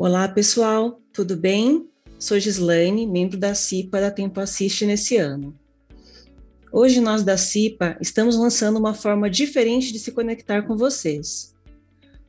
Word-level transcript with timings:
Olá, 0.00 0.28
pessoal, 0.28 1.02
tudo 1.12 1.36
bem? 1.36 1.90
Sou 2.20 2.38
Gislaine, 2.38 3.04
membro 3.04 3.36
da 3.36 3.52
CIPA 3.52 4.00
da 4.00 4.12
Tempo 4.12 4.38
Assiste 4.38 4.86
nesse 4.86 5.16
ano. 5.16 5.58
Hoje 6.70 7.00
nós 7.00 7.24
da 7.24 7.36
CIPA 7.36 7.98
estamos 8.00 8.36
lançando 8.36 8.78
uma 8.78 8.94
forma 8.94 9.28
diferente 9.28 9.92
de 9.92 9.98
se 9.98 10.12
conectar 10.12 10.62
com 10.62 10.76
vocês. 10.76 11.52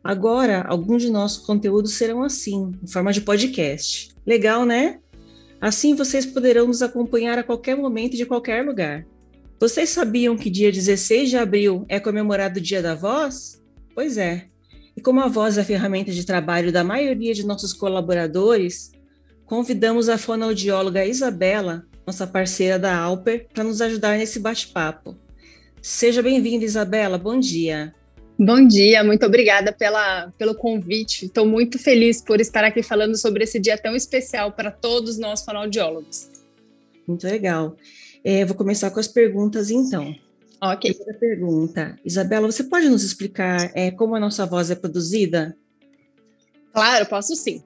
Agora, 0.03 0.63
alguns 0.63 1.03
de 1.03 1.11
nossos 1.11 1.45
conteúdos 1.45 1.93
serão 1.93 2.23
assim, 2.23 2.71
em 2.81 2.87
forma 2.87 3.13
de 3.13 3.21
podcast. 3.21 4.15
Legal, 4.25 4.65
né? 4.65 4.99
Assim 5.61 5.93
vocês 5.93 6.25
poderão 6.25 6.65
nos 6.65 6.81
acompanhar 6.81 7.37
a 7.37 7.43
qualquer 7.43 7.77
momento 7.77 8.15
e 8.15 8.17
de 8.17 8.25
qualquer 8.25 8.65
lugar. 8.65 9.05
Vocês 9.59 9.91
sabiam 9.91 10.35
que 10.35 10.49
dia 10.49 10.71
16 10.71 11.29
de 11.29 11.37
abril 11.37 11.85
é 11.87 11.99
comemorado 11.99 12.57
o 12.57 12.63
Dia 12.63 12.81
da 12.81 12.95
Voz? 12.95 13.61
Pois 13.93 14.17
é, 14.17 14.49
e 14.95 15.01
como 15.01 15.21
a 15.21 15.27
voz 15.27 15.57
é 15.57 15.61
a 15.61 15.65
ferramenta 15.65 16.11
de 16.11 16.25
trabalho 16.25 16.71
da 16.71 16.83
maioria 16.83 17.33
de 17.33 17.45
nossos 17.45 17.73
colaboradores, 17.73 18.91
convidamos 19.45 20.09
a 20.09 20.17
fonoaudióloga 20.17 21.05
Isabela, 21.05 21.85
nossa 22.05 22.27
parceira 22.27 22.77
da 22.77 22.95
Alper, 22.97 23.47
para 23.53 23.63
nos 23.63 23.81
ajudar 23.81 24.17
nesse 24.17 24.39
bate-papo. 24.39 25.17
Seja 25.81 26.21
bem-vinda, 26.21 26.65
Isabela. 26.65 27.17
Bom 27.17 27.39
dia. 27.39 27.93
Bom 28.37 28.65
dia, 28.65 29.03
muito 29.03 29.25
obrigada 29.25 29.73
pela, 29.73 30.31
pelo 30.37 30.55
convite. 30.55 31.25
Estou 31.25 31.45
muito 31.45 31.77
feliz 31.77 32.21
por 32.21 32.39
estar 32.39 32.63
aqui 32.63 32.81
falando 32.81 33.17
sobre 33.17 33.43
esse 33.43 33.59
dia 33.59 33.77
tão 33.77 33.95
especial 33.95 34.53
para 34.53 34.71
todos 34.71 35.17
nós 35.17 35.43
fonoaudiólogos. 35.43 36.29
Muito 37.05 37.25
legal. 37.25 37.75
É, 38.23 38.45
vou 38.45 38.55
começar 38.55 38.91
com 38.91 38.99
as 38.99 39.07
perguntas, 39.07 39.69
então. 39.69 40.15
Ok. 40.61 40.93
Primeira 40.93 41.19
pergunta. 41.19 41.99
Isabela, 42.03 42.51
você 42.51 42.63
pode 42.63 42.89
nos 42.89 43.03
explicar 43.03 43.71
é, 43.73 43.91
como 43.91 44.15
a 44.15 44.19
nossa 44.19 44.45
voz 44.45 44.69
é 44.69 44.75
produzida? 44.75 45.55
Claro, 46.73 47.05
posso 47.05 47.35
sim. 47.35 47.63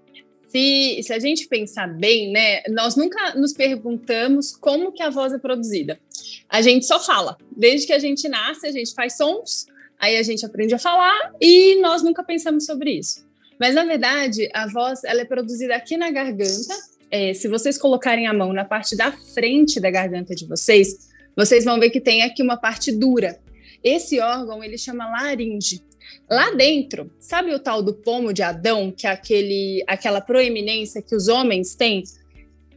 Se, 0.47 1.01
se 1.01 1.11
a 1.11 1.17
gente 1.17 1.47
pensar 1.47 1.87
bem, 1.87 2.31
né, 2.31 2.61
nós 2.69 2.95
nunca 2.95 3.33
nos 3.33 3.53
perguntamos 3.53 4.55
como 4.55 4.91
que 4.91 5.01
a 5.01 5.09
voz 5.09 5.33
é 5.33 5.39
produzida. 5.39 5.99
A 6.47 6.61
gente 6.61 6.85
só 6.85 6.99
fala. 6.99 7.35
Desde 7.55 7.87
que 7.87 7.93
a 7.93 7.99
gente 7.99 8.29
nasce, 8.29 8.67
a 8.67 8.71
gente 8.71 8.93
faz 8.93 9.17
sons, 9.17 9.65
aí 9.99 10.15
a 10.15 10.21
gente 10.21 10.45
aprende 10.45 10.75
a 10.75 10.79
falar 10.79 11.33
e 11.41 11.81
nós 11.81 12.03
nunca 12.03 12.23
pensamos 12.23 12.65
sobre 12.65 12.91
isso. 12.91 13.25
Mas, 13.59 13.73
na 13.73 13.83
verdade, 13.83 14.47
a 14.53 14.67
voz 14.67 15.03
ela 15.03 15.21
é 15.21 15.25
produzida 15.25 15.75
aqui 15.75 15.97
na 15.97 16.11
garganta. 16.11 16.75
É, 17.09 17.33
se 17.33 17.47
vocês 17.47 17.77
colocarem 17.77 18.27
a 18.27 18.33
mão 18.33 18.53
na 18.53 18.65
parte 18.65 18.95
da 18.95 19.11
frente 19.11 19.79
da 19.79 19.89
garganta 19.89 20.35
de 20.35 20.45
vocês, 20.45 21.12
vocês 21.35 21.65
vão 21.65 21.79
ver 21.79 21.89
que 21.89 21.99
tem 21.99 22.23
aqui 22.23 22.41
uma 22.41 22.57
parte 22.57 22.91
dura. 22.91 23.39
Esse 23.83 24.19
órgão 24.19 24.63
ele 24.63 24.77
chama 24.77 25.09
laringe. 25.09 25.81
Lá 26.29 26.51
dentro, 26.51 27.11
sabe 27.19 27.53
o 27.53 27.59
tal 27.59 27.81
do 27.81 27.93
pomo 27.93 28.33
de 28.33 28.41
Adão, 28.41 28.91
que 28.91 29.07
é 29.07 29.09
aquele, 29.09 29.83
aquela 29.87 30.21
proeminência 30.21 31.01
que 31.01 31.15
os 31.15 31.27
homens 31.27 31.75
têm? 31.75 32.03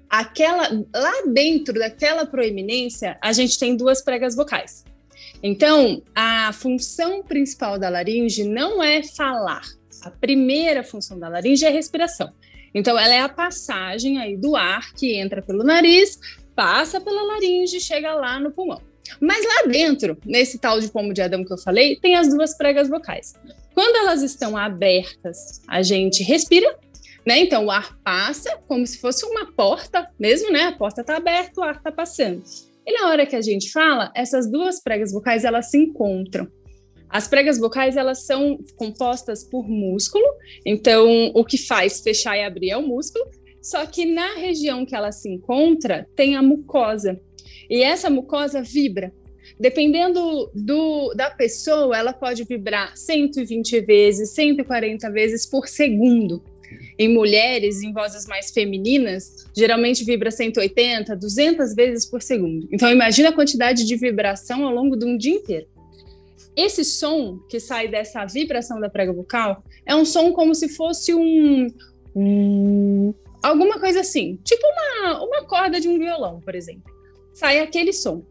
Aquela, 0.09 0.69
lá 0.95 1.23
dentro 1.33 1.75
daquela 1.75 2.25
proeminência, 2.25 3.19
a 3.21 3.33
gente 3.33 3.59
tem 3.59 3.77
duas 3.77 4.03
pregas 4.03 4.35
vocais. 4.35 4.85
Então, 5.43 6.03
a 6.15 6.53
função 6.53 7.23
principal 7.23 7.79
da 7.79 7.89
laringe 7.89 8.45
não 8.45 8.83
é 8.83 9.03
falar. 9.03 9.63
A 10.03 10.11
primeira 10.11 10.83
função 10.83 11.19
da 11.19 11.29
laringe 11.29 11.65
é 11.65 11.71
respiração. 11.71 12.33
Então, 12.75 12.99
ela 12.99 13.15
é 13.15 13.21
a 13.21 13.29
passagem 13.29 14.19
aí 14.19 14.37
do 14.37 14.55
ar 14.55 14.93
que 14.93 15.15
entra 15.15 15.43
pelo 15.43 15.65
nariz 15.65 16.19
passa 16.57 17.01
pela 17.01 17.23
laringe 17.23 17.77
e 17.77 17.81
chega 17.81 18.15
lá 18.15 18.41
no 18.41 18.51
pulmão. 18.51 18.81
Mas 19.21 19.45
lá 19.45 19.71
dentro, 19.71 20.19
nesse 20.25 20.59
tal 20.59 20.81
de 20.81 20.89
pomo 20.89 21.13
de 21.13 21.23
Adão 21.23 21.45
que 21.45 21.53
eu 21.53 21.59
falei, 21.59 21.97
tem 22.01 22.17
as 22.17 22.29
duas 22.29 22.57
pregas 22.57 22.89
vocais. 22.89 23.35
Quando 23.73 23.97
elas 23.97 24.23
estão 24.23 24.57
abertas, 24.57 25.61
a 25.69 25.83
gente 25.83 26.25
respira, 26.25 26.77
né? 27.25 27.39
Então 27.39 27.67
o 27.67 27.71
ar 27.71 27.97
passa 28.03 28.59
como 28.67 28.87
se 28.87 28.99
fosse 28.99 29.25
uma 29.27 29.53
porta, 29.53 30.09
mesmo, 30.19 30.51
né? 30.51 30.63
A 30.63 30.73
porta 30.73 31.03
está 31.03 31.17
aberta, 31.17 31.61
o 31.61 31.65
ar 31.65 31.77
está 31.77 31.93
passando. 31.93 32.43
E 32.87 32.93
na 32.93 33.09
hora 33.09 33.27
que 33.27 33.37
a 33.37 33.43
gente 33.43 33.71
fala, 33.71 34.13
essas 34.15 34.51
duas 34.51 34.81
pregas 34.81 35.13
vocais 35.13 35.45
elas 35.45 35.71
se 35.71 35.79
encontram. 35.79 36.49
As 37.09 37.29
pregas 37.29 37.59
vocais 37.59 37.97
elas 37.97 38.27
são 38.27 38.59
compostas 38.77 39.45
por 39.45 39.69
músculo, 39.69 40.25
então 40.65 41.31
o 41.35 41.45
que 41.45 41.57
faz 41.57 42.01
fechar 42.01 42.37
e 42.37 42.43
abrir 42.43 42.71
é 42.71 42.77
o 42.77 42.83
músculo, 42.83 43.25
só 43.67 43.85
que 43.85 44.07
na 44.07 44.37
região 44.37 44.87
que 44.87 44.95
ela 44.95 45.11
se 45.11 45.29
encontra, 45.29 46.09
tem 46.15 46.37
a 46.37 46.43
mucosa. 46.43 47.21
E 47.69 47.83
essa 47.83 48.09
mucosa 48.09 48.63
vibra. 48.63 49.13
Dependendo 49.59 50.49
do, 50.55 51.13
da 51.15 51.31
pessoa, 51.31 51.99
ela 51.99 52.13
pode 52.13 52.45
vibrar 52.45 52.97
120 52.97 53.81
vezes, 53.81 54.31
140 54.31 55.11
vezes 55.11 55.45
por 55.45 55.67
segundo. 55.67 56.45
Em 56.97 57.13
mulheres, 57.13 57.83
em 57.83 57.93
vozes 57.93 58.25
mais 58.29 58.53
femininas, 58.53 59.45
geralmente 59.53 60.05
vibra 60.05 60.31
180, 60.31 61.17
200 61.17 61.75
vezes 61.75 62.07
por 62.07 62.23
segundo. 62.23 62.69
Então, 62.71 62.89
imagina 62.89 63.31
a 63.31 63.35
quantidade 63.35 63.85
de 63.85 63.97
vibração 63.97 64.65
ao 64.65 64.73
longo 64.73 64.95
de 64.97 65.05
um 65.05 65.17
dia 65.17 65.35
inteiro. 65.35 65.67
Esse 66.57 66.85
som 66.85 67.41
que 67.51 67.59
sai 67.59 67.89
dessa 67.89 68.25
vibração 68.27 68.79
da 68.79 68.89
prega 68.89 69.13
vocal 69.13 69.65
é 69.85 69.97
um 69.97 70.05
som 70.05 70.33
como 70.33 70.55
se 70.55 70.69
fosse 70.69 71.13
um, 71.13 71.67
um 72.15 73.13
Alguma 73.47 73.79
coisa 73.79 74.01
assim, 74.01 74.41
tipo 74.43 74.67
uma, 74.67 75.23
uma 75.25 75.45
corda 75.45 75.81
de 75.81 75.89
um 75.89 75.97
violão, 76.01 76.41
por 76.41 76.57
exemplo. 76.57 76.93
Sai 77.33 77.61
aquele 77.61 77.93
som. 77.93 78.25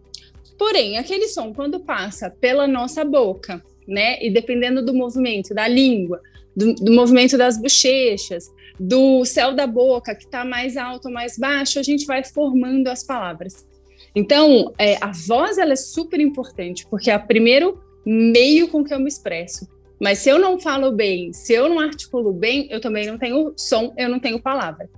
Porém, 0.58 0.98
aquele 0.98 1.30
som, 1.30 1.54
quando 1.54 1.80
passa 1.80 2.30
pela 2.30 2.68
nossa 2.68 3.06
boca, 3.06 3.64
né, 3.88 4.22
e 4.22 4.30
dependendo 4.30 4.84
do 4.84 4.94
movimento 4.94 5.54
da 5.54 5.70
língua, 5.70 6.20
do, 6.54 6.74
do 6.76 6.92
movimento 6.92 7.38
das 7.38 7.58
bochechas, 7.58 8.52
do 8.78 9.24
céu 9.24 9.56
da 9.56 9.66
boca, 9.66 10.14
que 10.14 10.26
está 10.26 10.44
mais 10.44 10.76
alto 10.76 11.06
ou 11.06 11.14
mais 11.14 11.38
baixo, 11.38 11.80
a 11.80 11.84
gente 11.84 12.06
vai 12.06 12.22
formando 12.22 12.90
as 12.90 13.02
palavras. 13.02 13.66
Então, 14.14 14.74
é, 14.78 14.98
a 15.00 15.14
voz 15.14 15.58
ela 15.58 15.72
é 15.72 15.78
super 15.78 16.20
importante, 16.20 16.86
porque 16.90 17.10
é 17.10 17.16
o 17.16 17.26
primeiro 17.26 17.82
meio 18.06 18.68
com 18.68 18.84
que 18.84 18.94
eu 18.94 19.00
me 19.00 19.08
expresso. 19.08 19.66
Mas 19.98 20.20
se 20.20 20.30
eu 20.30 20.38
não 20.38 20.60
falo 20.60 20.92
bem, 20.92 21.32
se 21.32 21.54
eu 21.54 21.70
não 21.70 21.80
articulo 21.80 22.34
bem, 22.34 22.68
eu 22.70 22.82
também 22.82 23.08
não 23.08 23.18
tenho 23.18 23.54
som, 23.56 23.94
eu 23.98 24.10
não 24.10 24.20
tenho 24.20 24.42
palavra. 24.42 24.90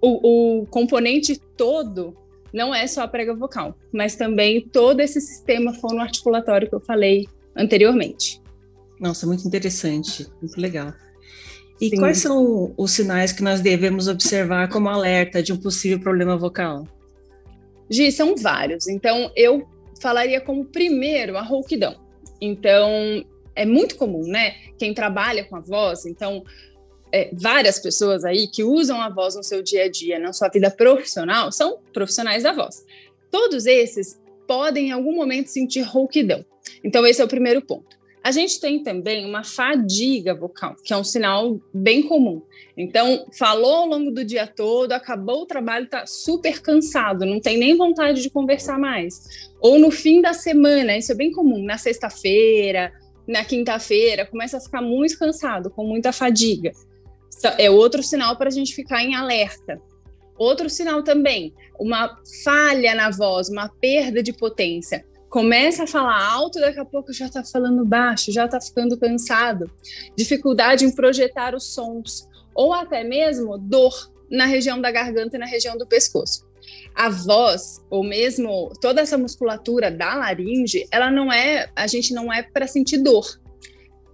O, 0.00 0.60
o 0.60 0.66
componente 0.66 1.40
todo 1.56 2.16
não 2.52 2.74
é 2.74 2.86
só 2.86 3.02
a 3.02 3.08
prega 3.08 3.34
vocal, 3.34 3.76
mas 3.92 4.16
também 4.16 4.60
todo 4.60 5.00
esse 5.00 5.20
sistema 5.20 5.72
fonoarticulatório 5.74 6.68
que 6.68 6.74
eu 6.74 6.80
falei 6.80 7.26
anteriormente. 7.56 8.40
Nossa, 9.00 9.26
muito 9.26 9.46
interessante, 9.46 10.26
muito 10.40 10.58
legal. 10.60 10.92
E 11.80 11.90
Sim. 11.90 11.96
quais 11.96 12.18
são 12.18 12.72
os 12.76 12.92
sinais 12.92 13.32
que 13.32 13.42
nós 13.42 13.60
devemos 13.60 14.08
observar 14.08 14.68
como 14.70 14.88
alerta 14.88 15.42
de 15.42 15.52
um 15.52 15.56
possível 15.56 16.00
problema 16.00 16.36
vocal? 16.36 16.86
Gi, 17.90 18.10
são 18.10 18.34
vários. 18.34 18.88
Então, 18.88 19.30
eu 19.36 19.66
falaria 20.00 20.40
como 20.40 20.64
primeiro 20.64 21.36
a 21.36 21.42
rouquidão. 21.42 21.94
Então, 22.40 23.24
é 23.54 23.66
muito 23.66 23.96
comum, 23.96 24.26
né? 24.26 24.54
Quem 24.78 24.94
trabalha 24.94 25.44
com 25.44 25.56
a 25.56 25.60
voz, 25.60 26.06
então 26.06 26.42
é, 27.16 27.30
várias 27.32 27.78
pessoas 27.78 28.26
aí 28.26 28.46
que 28.46 28.62
usam 28.62 29.00
a 29.00 29.08
voz 29.08 29.34
no 29.34 29.42
seu 29.42 29.62
dia 29.62 29.84
a 29.84 29.90
dia, 29.90 30.18
na 30.18 30.34
sua 30.34 30.48
vida 30.48 30.70
profissional, 30.70 31.50
são 31.50 31.78
profissionais 31.90 32.42
da 32.42 32.52
voz. 32.52 32.84
Todos 33.30 33.64
esses 33.64 34.20
podem 34.46 34.88
em 34.88 34.92
algum 34.92 35.14
momento 35.14 35.48
sentir 35.48 35.80
rouquidão. 35.80 36.44
Então 36.84 37.06
esse 37.06 37.22
é 37.22 37.24
o 37.24 37.28
primeiro 37.28 37.62
ponto. 37.62 37.96
A 38.22 38.30
gente 38.32 38.60
tem 38.60 38.82
também 38.82 39.24
uma 39.24 39.44
fadiga 39.44 40.34
vocal, 40.34 40.76
que 40.84 40.92
é 40.92 40.96
um 40.96 41.04
sinal 41.04 41.60
bem 41.72 42.02
comum. 42.02 42.42
Então, 42.76 43.24
falou 43.38 43.72
ao 43.72 43.86
longo 43.86 44.10
do 44.10 44.24
dia 44.24 44.48
todo, 44.48 44.90
acabou 44.90 45.42
o 45.42 45.46
trabalho, 45.46 45.84
está 45.84 46.04
super 46.06 46.60
cansado, 46.60 47.24
não 47.24 47.40
tem 47.40 47.56
nem 47.56 47.76
vontade 47.76 48.20
de 48.20 48.28
conversar 48.28 48.80
mais. 48.80 49.48
Ou 49.60 49.78
no 49.78 49.92
fim 49.92 50.20
da 50.20 50.32
semana, 50.32 50.98
isso 50.98 51.12
é 51.12 51.14
bem 51.14 51.30
comum, 51.30 51.62
na 51.62 51.78
sexta-feira, 51.78 52.92
na 53.28 53.44
quinta-feira, 53.44 54.26
começa 54.26 54.56
a 54.56 54.60
ficar 54.60 54.82
muito 54.82 55.16
cansado, 55.16 55.70
com 55.70 55.84
muita 55.84 56.12
fadiga. 56.12 56.72
É 57.58 57.70
outro 57.70 58.02
sinal 58.02 58.36
para 58.36 58.48
a 58.48 58.52
gente 58.52 58.74
ficar 58.74 59.02
em 59.02 59.14
alerta. 59.14 59.80
Outro 60.38 60.68
sinal 60.68 61.02
também, 61.02 61.54
uma 61.78 62.16
falha 62.44 62.94
na 62.94 63.10
voz, 63.10 63.48
uma 63.48 63.68
perda 63.68 64.22
de 64.22 64.32
potência. 64.32 65.04
Começa 65.28 65.84
a 65.84 65.86
falar 65.86 66.22
alto, 66.32 66.60
daqui 66.60 66.78
a 66.78 66.84
pouco 66.84 67.12
já 67.12 67.26
está 67.26 67.42
falando 67.42 67.84
baixo, 67.84 68.32
já 68.32 68.44
está 68.44 68.60
ficando 68.60 68.98
cansado. 68.98 69.70
Dificuldade 70.16 70.84
em 70.84 70.94
projetar 70.94 71.54
os 71.54 71.74
sons. 71.74 72.28
Ou 72.54 72.72
até 72.72 73.02
mesmo 73.02 73.58
dor 73.58 74.12
na 74.30 74.46
região 74.46 74.80
da 74.80 74.90
garganta 74.90 75.36
e 75.36 75.38
na 75.38 75.46
região 75.46 75.76
do 75.76 75.86
pescoço 75.86 76.46
a 76.94 77.08
voz, 77.10 77.84
ou 77.90 78.02
mesmo 78.02 78.72
toda 78.80 79.02
essa 79.02 79.18
musculatura 79.18 79.90
da 79.90 80.14
laringe, 80.14 80.86
ela 80.90 81.10
não 81.10 81.30
é, 81.30 81.68
a 81.76 81.86
gente 81.86 82.14
não 82.14 82.32
é 82.32 82.42
para 82.42 82.66
sentir 82.66 82.98
dor. 82.98 83.38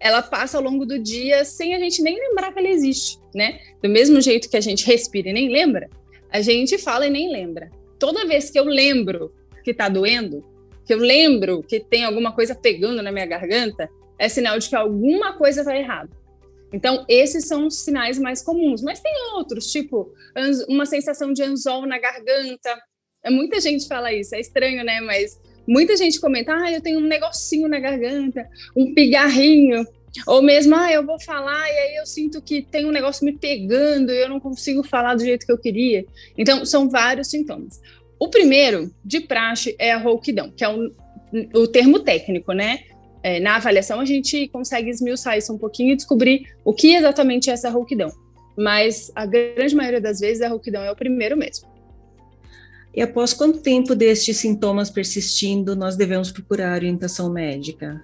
Ela 0.05 0.21
passa 0.21 0.59
ao 0.59 0.65
longo 0.65 0.85
do 0.85 0.99
dia 0.99 1.45
sem 1.45 1.77
a 1.77 1.79
gente 1.79 2.03
nem 2.03 2.19
lembrar 2.19 2.53
que 2.53 2.59
ela 2.59 2.69
existe, 2.69 3.21
né? 3.33 3.61
Do 3.81 3.89
mesmo 3.89 4.21
jeito 4.21 4.51
que 4.51 4.57
a 4.57 4.61
gente 4.61 4.85
respira 4.85 5.29
e 5.29 5.33
nem 5.33 5.49
lembra, 5.49 5.89
a 6.29 6.41
gente 6.41 6.77
fala 6.77 7.07
e 7.07 7.11
nem 7.11 7.31
lembra. 7.31 7.71
Toda 8.01 8.27
vez 8.27 8.51
que 8.51 8.59
eu 8.59 8.65
lembro 8.65 9.33
que 9.63 9.73
tá 9.73 9.89
doendo, 9.89 10.45
que 10.85 10.93
eu 10.93 10.99
lembro 10.99 11.63
que 11.63 11.79
tem 11.79 12.03
alguma 12.03 12.33
coisa 12.33 12.53
pegando 12.53 13.01
na 13.01 13.13
minha 13.13 13.27
garganta, 13.27 13.89
é 14.19 14.29
sinal 14.29 14.59
de 14.59 14.69
que 14.69 14.75
alguma 14.75 15.35
coisa 15.35 15.65
tá 15.65 15.77
errada. 15.77 16.11
Então, 16.73 17.05
esses 17.09 17.47
são 17.47 17.69
os 17.69 17.85
sinais 17.85 18.19
mais 18.19 18.43
comuns, 18.43 18.83
mas 18.83 18.99
tem 18.99 19.13
outros, 19.35 19.71
tipo 19.71 20.13
uma 20.69 20.85
sensação 20.85 21.33
de 21.33 21.45
anzol 21.45 21.87
na 21.87 21.99
garganta. 21.99 22.77
É, 23.23 23.31
muita 23.31 23.61
gente 23.61 23.87
fala 23.87 24.13
isso, 24.13 24.35
é 24.35 24.41
estranho, 24.41 24.83
né? 24.83 25.01
Mas 25.01 25.39
muita 25.67 25.97
gente 25.97 26.21
comenta: 26.21 26.55
ah, 26.55 26.71
eu 26.71 26.81
tenho 26.81 26.99
um 26.99 27.07
negocinho 27.07 27.69
na 27.69 27.79
garganta, 27.79 28.49
um 28.77 28.95
pigarrinho. 28.95 29.87
Ou 30.27 30.43
mesmo, 30.43 30.75
ah, 30.77 30.93
eu 30.93 31.07
vou 31.07 31.19
falar 31.19 31.67
e 31.71 31.79
aí 31.79 31.97
eu 31.97 32.05
sinto 32.05 32.43
que 32.43 32.61
tem 32.61 32.85
um 32.85 32.91
negócio 32.91 33.25
me 33.25 33.33
pegando 33.33 34.13
e 34.13 34.23
eu 34.23 34.29
não 34.29 34.39
consigo 34.39 34.83
falar 34.83 35.15
do 35.15 35.25
jeito 35.25 35.47
que 35.47 35.53
eu 35.53 35.57
queria. 35.57 36.05
Então, 36.37 36.67
são 36.67 36.89
vários 36.91 37.29
sintomas. 37.29 37.81
O 38.19 38.29
primeiro, 38.29 38.95
de 39.03 39.21
praxe, 39.21 39.75
é 39.79 39.91
a 39.91 39.97
rouquidão, 39.97 40.51
que 40.51 40.63
é 40.63 40.69
o, 40.69 40.91
o 41.55 41.67
termo 41.67 41.99
técnico, 42.01 42.53
né? 42.53 42.81
É, 43.23 43.41
na 43.41 43.57
avaliação, 43.57 44.01
a 44.01 44.05
gente 44.05 44.49
consegue 44.49 44.91
esmiuçar 44.91 45.39
isso 45.39 45.53
um 45.53 45.59
pouquinho 45.59 45.93
e 45.93 45.97
descobrir 45.97 46.47
o 46.65 46.75
que 46.75 46.95
exatamente 46.95 47.49
é 47.49 47.55
essa 47.55 47.71
rouquidão. 47.71 48.13
Mas 48.57 49.11
a 49.15 49.25
grande 49.25 49.75
maioria 49.75 50.01
das 50.01 50.21
vezes, 50.21 50.43
a 50.43 50.49
rouquidão 50.49 50.83
é 50.83 50.93
o 50.93 50.97
primeiro 50.97 51.37
mesmo. 51.37 51.72
E 52.95 53.01
após 53.01 53.33
quanto 53.33 53.61
tempo 53.61 53.95
destes 53.95 54.37
sintomas 54.37 54.91
persistindo, 54.91 55.75
nós 55.75 55.97
devemos 55.97 56.31
procurar 56.31 56.75
orientação 56.75 57.33
médica? 57.33 58.03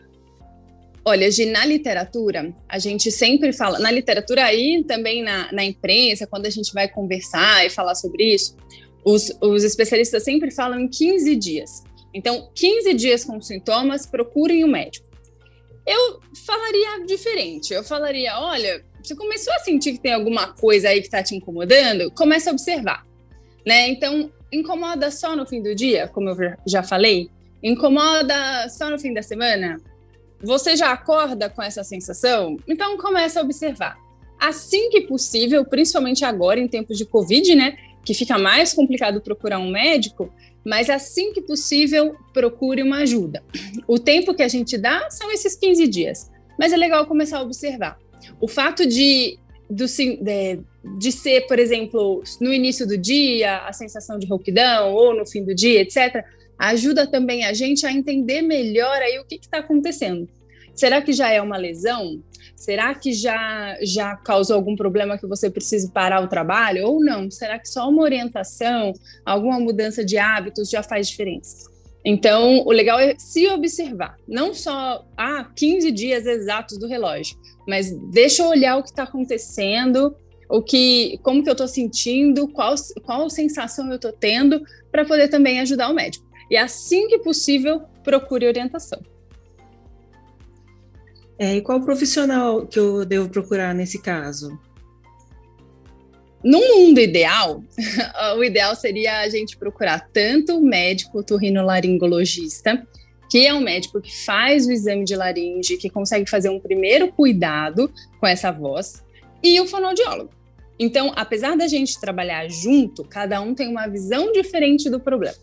Olha, 1.04 1.30
de, 1.30 1.46
na 1.46 1.64
literatura, 1.64 2.54
a 2.68 2.78
gente 2.78 3.10
sempre 3.10 3.52
fala, 3.52 3.78
na 3.78 3.90
literatura 3.90 4.44
aí, 4.44 4.84
também 4.86 5.22
na, 5.22 5.50
na 5.52 5.64
imprensa, 5.64 6.26
quando 6.26 6.46
a 6.46 6.50
gente 6.50 6.72
vai 6.72 6.88
conversar 6.88 7.66
e 7.66 7.70
falar 7.70 7.94
sobre 7.94 8.34
isso, 8.34 8.56
os, 9.04 9.32
os 9.40 9.64
especialistas 9.64 10.22
sempre 10.22 10.50
falam 10.50 10.80
em 10.80 10.88
15 10.88 11.36
dias. 11.36 11.82
Então, 12.12 12.50
15 12.54 12.94
dias 12.94 13.24
com 13.24 13.40
sintomas, 13.40 14.06
procurem 14.06 14.64
o 14.64 14.66
um 14.66 14.70
médico. 14.70 15.06
Eu 15.86 16.20
falaria 16.46 17.06
diferente. 17.06 17.72
Eu 17.72 17.82
falaria: 17.82 18.38
olha, 18.38 18.84
você 19.02 19.14
começou 19.14 19.52
a 19.54 19.60
sentir 19.60 19.92
que 19.92 20.00
tem 20.00 20.12
alguma 20.12 20.48
coisa 20.52 20.90
aí 20.90 21.00
que 21.00 21.06
está 21.06 21.22
te 21.22 21.34
incomodando, 21.34 22.10
comece 22.10 22.48
a 22.48 22.52
observar. 22.52 23.06
Né? 23.66 23.88
Então, 23.88 24.30
incomoda 24.52 25.10
só 25.10 25.36
no 25.36 25.46
fim 25.46 25.62
do 25.62 25.74
dia, 25.74 26.08
como 26.08 26.30
eu 26.30 26.36
já 26.66 26.82
falei? 26.82 27.30
Incomoda 27.62 28.68
só 28.68 28.90
no 28.90 28.98
fim 28.98 29.12
da 29.12 29.22
semana? 29.22 29.80
Você 30.40 30.76
já 30.76 30.92
acorda 30.92 31.50
com 31.50 31.62
essa 31.62 31.82
sensação? 31.82 32.56
Então 32.66 32.96
comece 32.96 33.38
a 33.38 33.42
observar. 33.42 33.98
Assim 34.38 34.88
que 34.90 35.00
possível, 35.00 35.64
principalmente 35.64 36.24
agora 36.24 36.60
em 36.60 36.68
tempos 36.68 36.96
de 36.96 37.04
Covid, 37.04 37.54
né? 37.56 37.76
Que 38.04 38.14
fica 38.14 38.38
mais 38.38 38.72
complicado 38.72 39.20
procurar 39.20 39.58
um 39.58 39.70
médico, 39.70 40.32
mas 40.64 40.88
assim 40.88 41.32
que 41.32 41.42
possível, 41.42 42.14
procure 42.32 42.82
uma 42.82 42.98
ajuda. 42.98 43.42
O 43.86 43.98
tempo 43.98 44.32
que 44.32 44.42
a 44.42 44.48
gente 44.48 44.78
dá 44.78 45.10
são 45.10 45.30
esses 45.32 45.56
15 45.56 45.88
dias, 45.88 46.30
mas 46.58 46.72
é 46.72 46.76
legal 46.76 47.06
começar 47.06 47.38
a 47.38 47.42
observar. 47.42 47.98
O 48.40 48.46
fato 48.46 48.86
de, 48.86 49.38
do, 49.68 49.86
de, 49.86 50.60
de 50.96 51.12
ser, 51.12 51.46
por 51.46 51.58
exemplo, 51.58 52.22
no 52.40 52.52
início 52.52 52.86
do 52.86 52.96
dia, 52.96 53.58
a 53.58 53.72
sensação 53.72 54.18
de 54.18 54.26
rouquidão, 54.26 54.92
ou 54.92 55.14
no 55.14 55.26
fim 55.26 55.44
do 55.44 55.54
dia, 55.54 55.80
etc., 55.80 56.24
ajuda 56.58 57.06
também 57.06 57.44
a 57.44 57.52
gente 57.52 57.86
a 57.86 57.92
entender 57.92 58.42
melhor 58.42 58.96
aí 59.00 59.18
o 59.18 59.24
que 59.24 59.36
está 59.36 59.58
acontecendo. 59.58 60.28
Será 60.74 61.02
que 61.02 61.12
já 61.12 61.30
é 61.30 61.40
uma 61.42 61.56
lesão? 61.56 62.22
Será 62.54 62.94
que 62.94 63.12
já, 63.12 63.76
já 63.82 64.16
causou 64.16 64.56
algum 64.56 64.74
problema 64.76 65.18
que 65.18 65.26
você 65.26 65.50
precise 65.50 65.90
parar 65.92 66.22
o 66.22 66.28
trabalho 66.28 66.86
ou 66.86 67.04
não? 67.04 67.30
Será 67.30 67.58
que 67.58 67.68
só 67.68 67.88
uma 67.88 68.02
orientação, 68.02 68.92
alguma 69.24 69.58
mudança 69.60 70.04
de 70.04 70.18
hábitos 70.18 70.70
já 70.70 70.82
faz 70.82 71.08
diferença? 71.08 71.68
Então, 72.04 72.62
o 72.64 72.70
legal 72.70 72.98
é 72.98 73.14
se 73.18 73.48
observar, 73.48 74.16
não 74.26 74.54
só 74.54 75.04
ah, 75.16 75.50
15 75.54 75.90
dias 75.90 76.26
exatos 76.26 76.78
do 76.78 76.86
relógio, 76.86 77.36
mas 77.66 77.90
deixa 78.10 78.42
eu 78.42 78.48
olhar 78.48 78.76
o 78.76 78.82
que 78.82 78.90
está 78.90 79.02
acontecendo, 79.02 80.16
o 80.48 80.62
que, 80.62 81.18
como 81.22 81.42
que 81.42 81.48
eu 81.48 81.52
estou 81.52 81.68
sentindo, 81.68 82.48
qual, 82.48 82.74
qual 83.02 83.28
sensação 83.28 83.88
eu 83.88 83.96
estou 83.96 84.12
tendo, 84.12 84.62
para 84.90 85.04
poder 85.04 85.28
também 85.28 85.60
ajudar 85.60 85.90
o 85.90 85.94
médico. 85.94 86.26
E 86.50 86.56
assim 86.56 87.06
que 87.08 87.18
possível, 87.18 87.82
procure 88.02 88.46
orientação. 88.46 89.00
É, 91.38 91.56
e 91.56 91.60
qual 91.60 91.80
profissional 91.80 92.66
que 92.66 92.78
eu 92.78 93.04
devo 93.04 93.28
procurar 93.28 93.74
nesse 93.74 94.00
caso? 94.00 94.58
No 96.42 96.58
mundo 96.58 96.98
ideal, 96.98 97.62
o 98.36 98.42
ideal 98.42 98.74
seria 98.74 99.20
a 99.20 99.28
gente 99.28 99.56
procurar 99.56 100.08
tanto 100.12 100.56
o 100.56 100.60
médico 100.60 101.22
torrinolaringologista, 101.22 102.86
que 103.30 103.46
é 103.46 103.52
um 103.52 103.60
médico 103.60 104.00
que 104.00 104.24
faz 104.24 104.66
o 104.66 104.72
exame 104.72 105.04
de 105.04 105.14
laringe, 105.14 105.76
que 105.76 105.90
consegue 105.90 106.28
fazer 106.28 106.48
um 106.48 106.58
primeiro 106.58 107.12
cuidado 107.12 107.92
com 108.18 108.26
essa 108.26 108.50
voz, 108.50 109.04
e 109.42 109.60
o 109.60 109.66
fonoaudiólogo. 109.66 110.37
Então, 110.78 111.12
apesar 111.16 111.56
da 111.56 111.66
gente 111.66 112.00
trabalhar 112.00 112.48
junto, 112.48 113.02
cada 113.04 113.40
um 113.40 113.54
tem 113.54 113.68
uma 113.68 113.86
visão 113.86 114.30
diferente 114.32 114.88
do 114.88 115.00
problema. 115.00 115.36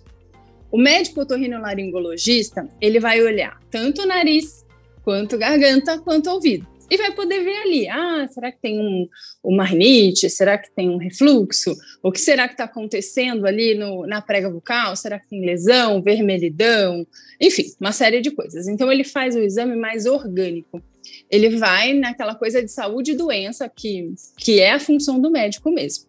O 0.71 0.77
médico 0.77 1.21
otorrinolaringologista, 1.21 2.67
ele 2.79 2.99
vai 2.99 3.21
olhar 3.21 3.59
tanto 3.69 4.01
o 4.01 4.05
nariz, 4.05 4.65
quanto 5.03 5.37
garganta, 5.37 5.99
quanto 5.99 6.29
ouvido. 6.29 6.67
E 6.89 6.97
vai 6.97 7.11
poder 7.13 7.43
ver 7.43 7.57
ali, 7.63 7.87
ah, 7.87 8.27
será 8.27 8.51
que 8.51 8.59
tem 8.61 8.79
um, 8.79 9.07
uma 9.43 9.63
rinite? 9.63 10.29
Será 10.29 10.57
que 10.57 10.69
tem 10.71 10.89
um 10.89 10.97
refluxo? 10.97 11.75
O 12.01 12.11
que 12.11 12.19
será 12.19 12.47
que 12.47 12.53
está 12.53 12.65
acontecendo 12.65 13.47
ali 13.47 13.73
no, 13.73 14.05
na 14.05 14.21
prega 14.21 14.49
bucal? 14.49 14.95
Será 14.95 15.19
que 15.19 15.27
tem 15.27 15.43
lesão, 15.43 16.01
vermelhidão? 16.01 17.05
Enfim, 17.41 17.65
uma 17.79 17.91
série 17.91 18.21
de 18.21 18.31
coisas. 18.31 18.67
Então, 18.67 18.91
ele 18.91 19.03
faz 19.03 19.35
o 19.35 19.39
exame 19.39 19.75
mais 19.75 20.05
orgânico. 20.05 20.81
Ele 21.29 21.57
vai 21.57 21.93
naquela 21.93 22.35
coisa 22.35 22.61
de 22.61 22.71
saúde 22.71 23.11
e 23.11 23.15
doença, 23.15 23.69
que, 23.69 24.13
que 24.37 24.59
é 24.59 24.73
a 24.73 24.79
função 24.79 25.19
do 25.19 25.31
médico 25.31 25.71
mesmo. 25.71 26.05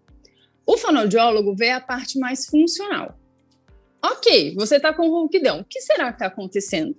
O 0.67 0.77
fonoaudiólogo 0.77 1.55
vê 1.55 1.71
a 1.71 1.81
parte 1.81 2.19
mais 2.19 2.47
funcional. 2.47 3.17
Ok, 4.03 4.55
você 4.55 4.77
está 4.77 4.93
com 4.93 5.09
rouquidão. 5.09 5.61
O 5.61 5.65
que 5.65 5.81
será 5.81 6.09
que 6.09 6.17
está 6.17 6.27
acontecendo? 6.27 6.95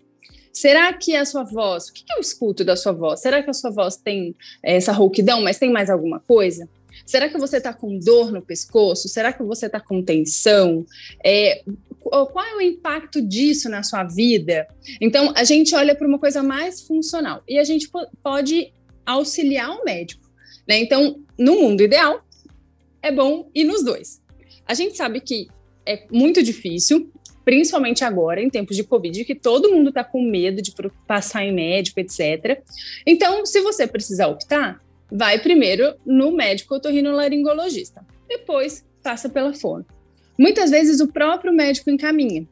Será 0.52 0.92
que 0.92 1.16
a 1.16 1.24
sua 1.24 1.44
voz, 1.44 1.90
o 1.90 1.94
que, 1.94 2.04
eu 2.12 2.20
escuto 2.20 2.66
da 2.66 2.76
sua 2.76 2.92
voz? 2.92 3.22
Será 3.22 3.44
que 3.44 3.50
a 3.50 3.54
sua 3.54 3.70
voz 3.70 3.96
tem 3.96 4.36
é, 4.64 4.76
essa 4.76 4.92
rouquidão, 4.92 5.42
mas 5.42 5.60
tem 5.60 5.72
mais 5.72 5.90
alguma 5.90 6.20
coisa? 6.20 6.68
Será 7.06 7.30
que 7.30 7.38
você 7.38 7.58
está 7.58 7.74
com 7.74 8.00
dor 8.00 8.32
no 8.32 8.42
pescoço? 8.42 9.08
Será 9.08 9.32
que 9.32 9.44
você 9.44 9.68
está 9.68 9.80
com 9.80 10.02
tensão? 10.02 10.84
É, 11.24 11.64
qual 12.10 12.46
é 12.46 12.56
o 12.56 12.62
impacto 12.62 13.22
disso 13.22 13.70
na 13.70 13.84
sua 13.84 14.04
vida? 14.04 14.68
Então, 15.02 15.34
a 15.36 15.44
gente 15.44 15.76
olha 15.76 15.96
para 15.96 16.08
uma 16.08 16.20
coisa 16.20 16.42
mais 16.42 16.82
funcional 16.82 17.44
e 17.48 17.58
a 17.58 17.64
gente 17.64 17.90
pode 18.24 18.72
auxiliar 19.06 19.72
o 19.72 19.84
médico. 19.84 20.30
Né? 20.68 20.80
Então, 20.80 21.22
no 21.38 21.56
mundo 21.56 21.82
ideal, 21.82 22.26
é 23.02 23.12
bom 23.12 23.50
ir 23.54 23.64
nos 23.64 23.84
dois. 23.84 24.22
A 24.66 24.74
gente 24.74 24.98
sabe 24.98 25.22
que 25.22 25.48
é 25.86 26.06
muito 26.12 26.44
difícil, 26.44 27.10
principalmente 27.46 28.04
agora, 28.04 28.42
em 28.42 28.50
tempos 28.50 28.76
de 28.76 28.84
Covid, 28.84 29.24
que 29.24 29.36
todo 29.36 29.72
mundo 29.72 29.90
está 29.90 30.04
com 30.04 30.22
medo 30.22 30.62
de 30.62 30.74
passar 31.08 31.46
em 31.46 31.54
médico, 31.54 32.00
etc. 32.00 32.62
Então, 33.06 33.46
se 33.46 33.62
você 33.62 33.88
precisar 33.88 34.28
optar, 34.28 34.82
vai 35.10 35.40
primeiro 35.40 35.96
no 36.06 36.32
médico 36.32 36.76
otorrinolaringologista, 36.76 38.06
depois 38.28 38.86
passa 39.02 39.30
pela 39.30 39.54
fono. 39.54 39.86
Muitas 40.38 40.70
vezes 40.70 41.00
o 41.00 41.08
próprio 41.08 41.54
médico 41.54 41.90
encaminha. 41.90 42.48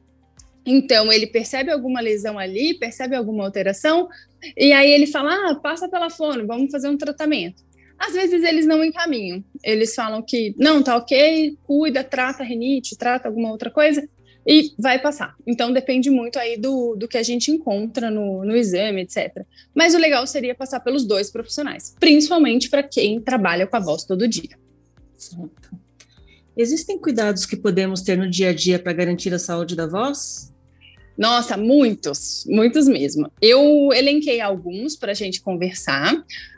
Então, 0.65 1.12
ele 1.13 1.27
percebe 1.27 1.72
alguma 1.72 2.01
lesão 2.01 2.39
ali, 2.39 2.74
percebe 2.74 3.15
alguma 3.15 3.46
alteração, 3.46 4.10
e 4.58 4.74
aí 4.74 4.89
ele 4.89 5.06
fala: 5.06 5.51
ah, 5.51 5.56
passa 5.56 5.88
pela 5.88 6.10
fono, 6.10 6.48
vamos 6.48 6.72
fazer 6.72 6.89
um 6.89 6.98
tratamento. 6.98 7.63
Às 7.98 8.13
vezes 8.13 8.44
eles 8.44 8.65
não 8.65 8.84
encaminham, 8.84 9.44
eles 9.63 9.96
falam 9.96 10.22
que 10.22 10.54
não, 10.58 10.84
tá 10.84 10.98
ok, 10.98 11.58
cuida, 11.63 12.04
trata 12.04 12.44
rinite, 12.44 12.98
trata 12.98 13.27
alguma 13.27 13.51
outra 13.51 13.72
coisa, 13.72 14.06
e 14.46 14.74
vai 14.77 15.01
passar. 15.01 15.36
Então 15.46 15.72
depende 15.72 16.10
muito 16.10 16.38
aí 16.38 16.58
do, 16.58 16.96
do 16.96 17.08
que 17.08 17.18
a 17.18 17.24
gente 17.24 17.51
encontra 17.51 18.12
no, 18.12 18.44
no 18.44 18.56
exame, 18.56 19.01
etc. 19.01 19.46
Mas 19.74 19.94
o 19.96 19.98
legal 19.98 20.25
seria 20.27 20.54
passar 20.54 20.82
pelos 20.82 21.06
dois 21.06 21.32
profissionais, 21.32 21.96
principalmente 22.00 22.70
para 22.70 22.84
quem 22.84 23.22
trabalha 23.22 23.65
com 23.65 23.77
a 23.77 23.80
voz 23.80 24.04
todo 24.04 24.27
dia. 24.27 24.58
Certo. 25.18 25.85
Existem 26.57 26.97
cuidados 26.97 27.45
que 27.45 27.57
podemos 27.57 28.01
ter 28.01 28.17
no 28.17 28.29
dia 28.29 28.50
a 28.50 28.53
dia 28.53 28.79
para 28.79 28.93
garantir 28.93 29.33
a 29.33 29.39
saúde 29.39 29.75
da 29.75 29.85
voz? 29.85 30.53
Nossa, 31.17 31.55
muitos, 31.57 32.45
muitos 32.47 32.88
mesmo. 32.88 33.31
Eu 33.41 33.89
elenquei 33.93 34.41
alguns 34.41 34.95
para 34.95 35.12
a 35.12 35.15
gente 35.15 35.41
conversar. 35.41 36.13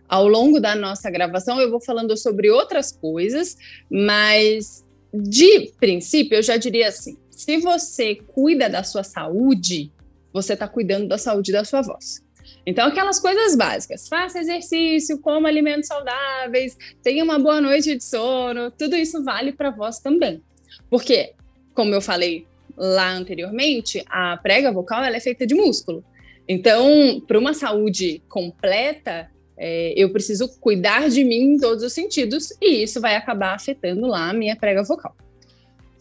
Ao 0.07 0.27
longo 0.27 0.59
da 0.59 0.75
nossa 0.75 1.09
gravação, 1.11 1.59
eu 1.59 1.69
vou 1.69 1.81
falando 1.81 2.15
sobre 2.15 2.49
outras 2.49 2.91
coisas, 2.91 3.57
mas 3.89 4.85
de 5.13 5.71
princípio, 5.79 6.37
eu 6.37 6.43
já 6.43 6.57
diria 6.57 6.87
assim: 6.87 7.17
se 7.29 7.57
você 7.57 8.15
cuida 8.15 8.69
da 8.69 8.83
sua 8.83 9.03
saúde, 9.03 9.91
você 10.31 10.53
está 10.53 10.67
cuidando 10.67 11.07
da 11.07 11.17
saúde 11.17 11.51
da 11.51 11.63
sua 11.63 11.81
voz. 11.81 12.23
Então, 12.69 12.85
aquelas 12.87 13.19
coisas 13.19 13.55
básicas, 13.55 14.09
faça 14.09 14.39
exercício, 14.39 15.21
coma 15.21 15.47
alimentos 15.47 15.87
saudáveis, 15.87 16.77
tenha 17.01 17.23
uma 17.23 17.39
boa 17.39 17.61
noite 17.61 17.95
de 17.95 18.03
sono, 18.03 18.69
tudo 18.71 18.95
isso 18.95 19.23
vale 19.23 19.53
para 19.53 19.71
voz 19.71 19.99
também. 19.99 20.43
Porque, 20.89 21.33
como 21.73 21.93
eu 21.95 22.01
falei 22.01 22.45
lá 22.75 23.09
anteriormente, 23.13 24.03
a 24.07 24.35
prega 24.35 24.71
vocal 24.71 25.03
ela 25.03 25.15
é 25.15 25.21
feita 25.21 25.47
de 25.47 25.55
músculo. 25.55 26.03
Então, 26.47 27.21
para 27.25 27.39
uma 27.39 27.53
saúde 27.53 28.21
completa, 28.27 29.31
É, 29.59 29.91
eu 29.97 30.11
preciso 30.11 30.47
cuidar 30.59 31.09
de 31.09 31.23
mim 31.23 31.55
em 31.55 31.57
todos 31.57 31.83
os 31.83 31.91
sentidos 31.91 32.53
e 32.61 32.83
isso 32.83 33.01
vai 33.01 33.15
acabar 33.15 33.55
afetando 33.55 34.05
lá 34.05 34.29
a 34.29 34.33
minha 34.33 34.55
prega 34.55 34.83
vocal. 34.83 35.15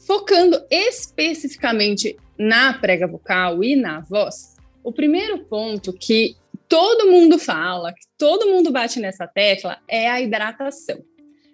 Focando 0.06 0.62
especificamente 0.70 2.18
na 2.38 2.74
prega 2.74 3.06
vocal 3.06 3.64
e 3.64 3.74
na 3.74 4.02
voz, 4.02 4.56
o 4.84 4.92
primeiro 4.92 5.38
ponto 5.46 5.90
que 5.94 6.36
todo 6.68 7.10
mundo 7.10 7.38
fala, 7.38 7.92
que 7.92 8.06
todo 8.18 8.46
mundo 8.46 8.70
bate 8.70 9.00
nessa 9.00 9.26
tecla, 9.26 9.78
é 9.88 10.08
a 10.08 10.20
hidratação. 10.20 11.02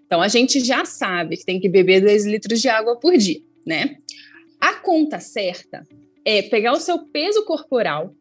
Então, 0.06 0.20
a 0.20 0.28
gente 0.28 0.60
já 0.60 0.84
sabe 0.84 1.36
que 1.36 1.44
tem 1.44 1.60
que 1.60 1.68
beber 1.68 2.00
2 2.00 2.26
litros 2.26 2.60
de 2.60 2.68
água 2.68 2.98
por 2.98 3.16
dia, 3.16 3.40
né? 3.66 3.96
A 4.60 4.74
conta 4.74 5.18
certa 5.18 5.86
é 6.24 6.42
pegar 6.42 6.72
o 6.72 6.80
seu 6.80 7.06
peso 7.06 7.44
corporal 7.44 8.14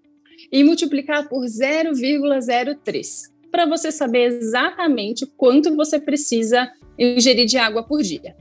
e 0.51 0.63
multiplicar 0.63 1.27
por 1.27 1.45
0,03 1.45 3.29
para 3.51 3.65
você 3.65 3.91
saber 3.91 4.27
exatamente 4.27 5.25
quanto 5.25 5.75
você 5.75 5.99
precisa 5.99 6.71
ingerir 6.97 7.45
de 7.45 7.57
água 7.57 7.83
por 7.83 8.01
dia. 8.01 8.35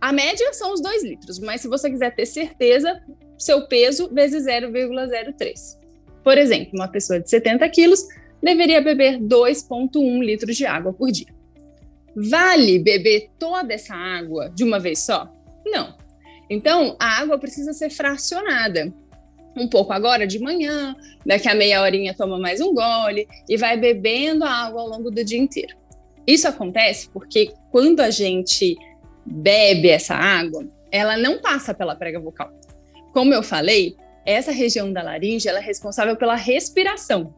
A 0.00 0.12
média 0.12 0.52
são 0.52 0.72
os 0.72 0.82
2 0.82 1.04
litros, 1.04 1.38
mas 1.38 1.60
se 1.60 1.68
você 1.68 1.88
quiser 1.88 2.14
ter 2.14 2.26
certeza, 2.26 3.00
seu 3.38 3.68
peso 3.68 4.12
vezes 4.12 4.44
0,03. 4.44 5.78
Por 6.22 6.38
exemplo, 6.38 6.70
uma 6.74 6.88
pessoa 6.88 7.20
de 7.20 7.28
70 7.28 7.68
quilos 7.70 8.06
deveria 8.42 8.80
beber 8.80 9.18
2,1 9.18 10.22
litros 10.22 10.56
de 10.56 10.66
água 10.66 10.92
por 10.92 11.10
dia. 11.10 11.28
Vale 12.14 12.78
beber 12.78 13.30
toda 13.38 13.72
essa 13.72 13.94
água 13.94 14.50
de 14.50 14.64
uma 14.64 14.78
vez 14.78 15.00
só? 15.00 15.32
Não. 15.64 15.96
Então, 16.50 16.96
a 17.00 17.20
água 17.20 17.38
precisa 17.38 17.72
ser 17.72 17.90
fracionada. 17.90 18.92
Um 19.56 19.68
pouco 19.68 19.92
agora 19.92 20.26
de 20.26 20.38
manhã, 20.38 20.96
daqui 21.24 21.48
a 21.48 21.54
meia 21.54 21.82
horinha 21.82 22.14
toma 22.14 22.38
mais 22.38 22.60
um 22.60 22.74
gole 22.74 23.28
e 23.48 23.56
vai 23.56 23.76
bebendo 23.76 24.44
a 24.44 24.50
água 24.50 24.82
ao 24.82 24.88
longo 24.88 25.10
do 25.10 25.24
dia 25.24 25.38
inteiro. 25.38 25.76
Isso 26.26 26.48
acontece 26.48 27.08
porque 27.10 27.52
quando 27.70 28.00
a 28.00 28.10
gente 28.10 28.76
bebe 29.24 29.88
essa 29.88 30.14
água, 30.14 30.66
ela 30.90 31.16
não 31.16 31.38
passa 31.40 31.74
pela 31.74 31.94
prega 31.94 32.20
vocal. 32.20 32.50
Como 33.12 33.32
eu 33.32 33.42
falei, 33.42 33.96
essa 34.24 34.52
região 34.52 34.92
da 34.92 35.02
laringe 35.02 35.48
ela 35.48 35.58
é 35.58 35.62
responsável 35.62 36.16
pela 36.16 36.34
respiração, 36.34 37.34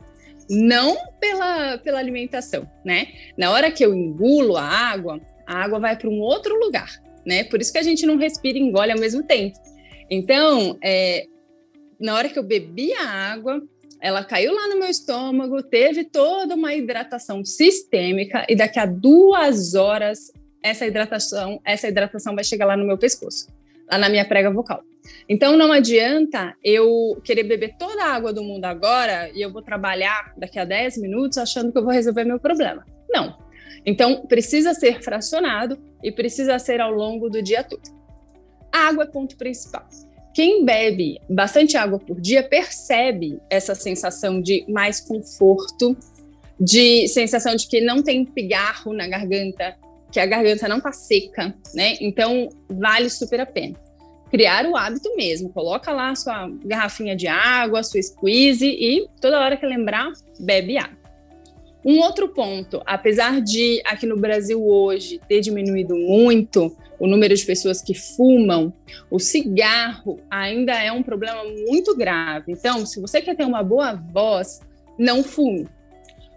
não 0.48 0.96
pela, 1.20 1.78
pela 1.78 1.98
alimentação, 1.98 2.68
né? 2.84 3.08
Na 3.36 3.50
hora 3.50 3.70
que 3.70 3.84
eu 3.84 3.94
engulo 3.94 4.56
a 4.56 4.64
água, 4.64 5.20
a 5.46 5.62
água 5.62 5.78
vai 5.78 5.96
para 5.96 6.08
um 6.08 6.20
outro 6.20 6.58
lugar, 6.58 7.02
né? 7.24 7.44
Por 7.44 7.60
isso 7.60 7.72
que 7.72 7.78
a 7.78 7.82
gente 7.82 8.04
não 8.06 8.16
respira 8.16 8.58
e 8.58 8.60
engole 8.60 8.92
ao 8.92 8.98
mesmo 8.98 9.22
tempo. 9.22 9.58
Então, 10.10 10.78
é, 10.82 11.26
na 11.98 12.14
hora 12.14 12.28
que 12.28 12.38
eu 12.38 12.42
bebi 12.42 12.92
a 12.94 13.08
água, 13.08 13.62
ela 14.00 14.22
caiu 14.22 14.54
lá 14.54 14.68
no 14.68 14.78
meu 14.78 14.88
estômago, 14.88 15.62
teve 15.62 16.04
toda 16.04 16.54
uma 16.54 16.74
hidratação 16.74 17.42
sistêmica 17.42 18.44
e 18.48 18.54
daqui 18.54 18.78
a 18.78 18.84
duas 18.84 19.74
horas 19.74 20.30
essa 20.62 20.86
hidratação, 20.86 21.60
essa 21.64 21.88
hidratação 21.88 22.34
vai 22.34 22.44
chegar 22.44 22.66
lá 22.66 22.76
no 22.76 22.86
meu 22.86 22.98
pescoço, 22.98 23.48
lá 23.90 23.98
na 23.98 24.08
minha 24.08 24.26
prega 24.26 24.50
vocal. 24.50 24.82
Então 25.28 25.56
não 25.56 25.72
adianta 25.72 26.54
eu 26.62 27.20
querer 27.24 27.44
beber 27.44 27.76
toda 27.78 28.04
a 28.04 28.14
água 28.14 28.32
do 28.32 28.42
mundo 28.42 28.64
agora 28.64 29.30
e 29.34 29.40
eu 29.40 29.52
vou 29.52 29.62
trabalhar 29.62 30.32
daqui 30.36 30.58
a 30.58 30.64
10 30.64 30.98
minutos 30.98 31.38
achando 31.38 31.72
que 31.72 31.78
eu 31.78 31.84
vou 31.84 31.92
resolver 31.92 32.24
meu 32.24 32.38
problema. 32.38 32.84
Não. 33.08 33.36
Então 33.86 34.26
precisa 34.26 34.74
ser 34.74 35.02
fracionado 35.02 35.78
e 36.02 36.10
precisa 36.10 36.58
ser 36.58 36.80
ao 36.80 36.90
longo 36.90 37.28
do 37.28 37.42
dia 37.42 37.62
todo. 37.62 37.82
A 38.72 38.88
água 38.88 39.04
é 39.04 39.06
ponto 39.06 39.36
principal. 39.36 39.86
Quem 40.34 40.64
bebe 40.64 41.20
bastante 41.28 41.76
água 41.76 41.98
por 41.98 42.20
dia 42.20 42.42
percebe 42.42 43.38
essa 43.48 43.74
sensação 43.74 44.42
de 44.42 44.64
mais 44.68 45.00
conforto, 45.00 45.96
de 46.58 47.06
sensação 47.08 47.54
de 47.54 47.68
que 47.68 47.80
não 47.80 48.02
tem 48.02 48.24
pigarro 48.24 48.92
na 48.92 49.06
garganta, 49.06 49.76
que 50.10 50.18
a 50.18 50.26
garganta 50.26 50.66
não 50.66 50.80
tá 50.80 50.92
seca, 50.92 51.54
né? 51.72 51.96
Então 52.00 52.48
vale 52.68 53.08
super 53.08 53.40
a 53.40 53.46
pena 53.46 53.83
criar 54.34 54.66
o 54.66 54.76
hábito 54.76 55.14
mesmo. 55.14 55.48
Coloca 55.48 55.92
lá 55.92 56.10
a 56.10 56.16
sua 56.16 56.50
garrafinha 56.64 57.14
de 57.14 57.28
água, 57.28 57.84
sua 57.84 58.02
squeeze 58.02 58.66
e 58.66 59.06
toda 59.20 59.38
hora 59.38 59.56
que 59.56 59.64
lembrar, 59.64 60.10
bebe 60.40 60.76
água. 60.76 60.98
Um 61.84 62.00
outro 62.00 62.28
ponto, 62.28 62.82
apesar 62.84 63.40
de 63.40 63.80
aqui 63.84 64.06
no 64.06 64.16
Brasil 64.16 64.60
hoje 64.66 65.20
ter 65.28 65.40
diminuído 65.40 65.94
muito 65.94 66.76
o 66.98 67.06
número 67.06 67.32
de 67.32 67.44
pessoas 67.44 67.80
que 67.80 67.94
fumam, 67.94 68.72
o 69.08 69.20
cigarro 69.20 70.18
ainda 70.28 70.72
é 70.72 70.90
um 70.90 71.02
problema 71.02 71.44
muito 71.68 71.94
grave. 71.96 72.50
Então, 72.50 72.84
se 72.84 73.00
você 73.00 73.22
quer 73.22 73.36
ter 73.36 73.44
uma 73.44 73.62
boa 73.62 73.94
voz, 73.94 74.60
não 74.98 75.22
fume. 75.22 75.68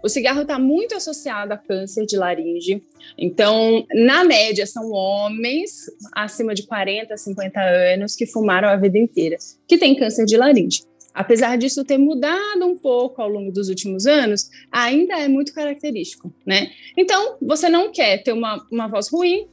O 0.02 0.08
cigarro 0.08 0.42
está 0.42 0.58
muito 0.58 0.94
associado 0.94 1.52
a 1.52 1.56
câncer 1.56 2.06
de 2.06 2.16
laringe. 2.16 2.82
Então, 3.16 3.84
na 3.92 4.24
média, 4.24 4.64
são 4.66 4.90
homens 4.90 5.86
acima 6.12 6.54
de 6.54 6.66
40, 6.66 7.16
50 7.16 7.60
anos 7.60 8.14
que 8.14 8.26
fumaram 8.26 8.68
a 8.68 8.76
vida 8.76 8.98
inteira, 8.98 9.36
que 9.66 9.76
têm 9.76 9.96
câncer 9.96 10.24
de 10.24 10.36
laringe. 10.36 10.82
Apesar 11.12 11.58
disso 11.58 11.84
ter 11.84 11.98
mudado 11.98 12.64
um 12.64 12.76
pouco 12.76 13.20
ao 13.20 13.28
longo 13.28 13.50
dos 13.50 13.68
últimos 13.68 14.06
anos, 14.06 14.48
ainda 14.70 15.18
é 15.18 15.26
muito 15.26 15.52
característico, 15.52 16.32
né? 16.46 16.70
Então, 16.96 17.36
você 17.42 17.68
não 17.68 17.90
quer 17.90 18.22
ter 18.22 18.32
uma, 18.32 18.64
uma 18.70 18.86
voz 18.86 19.08
ruim, 19.08 19.48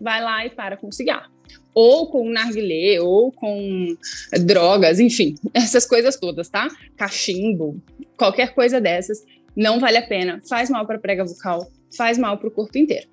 vai 0.00 0.20
lá 0.20 0.44
e 0.44 0.50
para 0.50 0.76
com 0.76 0.88
o 0.88 0.92
cigarro. 0.92 1.32
Ou 1.72 2.08
com 2.08 2.28
narguilé, 2.28 3.00
ou 3.00 3.30
com 3.30 3.96
drogas, 4.40 4.98
enfim, 4.98 5.36
essas 5.54 5.86
coisas 5.86 6.16
todas, 6.16 6.48
tá? 6.48 6.66
Cachimbo, 6.96 7.80
qualquer 8.16 8.52
coisa 8.52 8.80
dessas 8.80 9.22
não 9.56 9.78
vale 9.78 9.98
a 9.98 10.06
pena, 10.06 10.40
faz 10.48 10.68
mal 10.68 10.86
para 10.86 10.96
a 10.96 11.00
prega 11.00 11.24
vocal, 11.24 11.70
faz 11.96 12.18
mal 12.18 12.38
para 12.38 12.48
o 12.48 12.50
corpo 12.50 12.76
inteiro. 12.76 13.08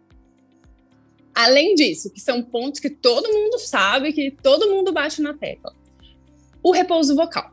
Além 1.34 1.76
disso, 1.76 2.12
que 2.12 2.20
são 2.20 2.42
pontos 2.44 2.80
que 2.80 2.90
todo 2.90 3.32
mundo 3.32 3.58
sabe, 3.58 4.12
que 4.12 4.32
todo 4.32 4.70
mundo 4.70 4.92
bate 4.92 5.22
na 5.22 5.34
tecla. 5.34 5.74
O 6.62 6.72
repouso 6.72 7.16
vocal. 7.16 7.52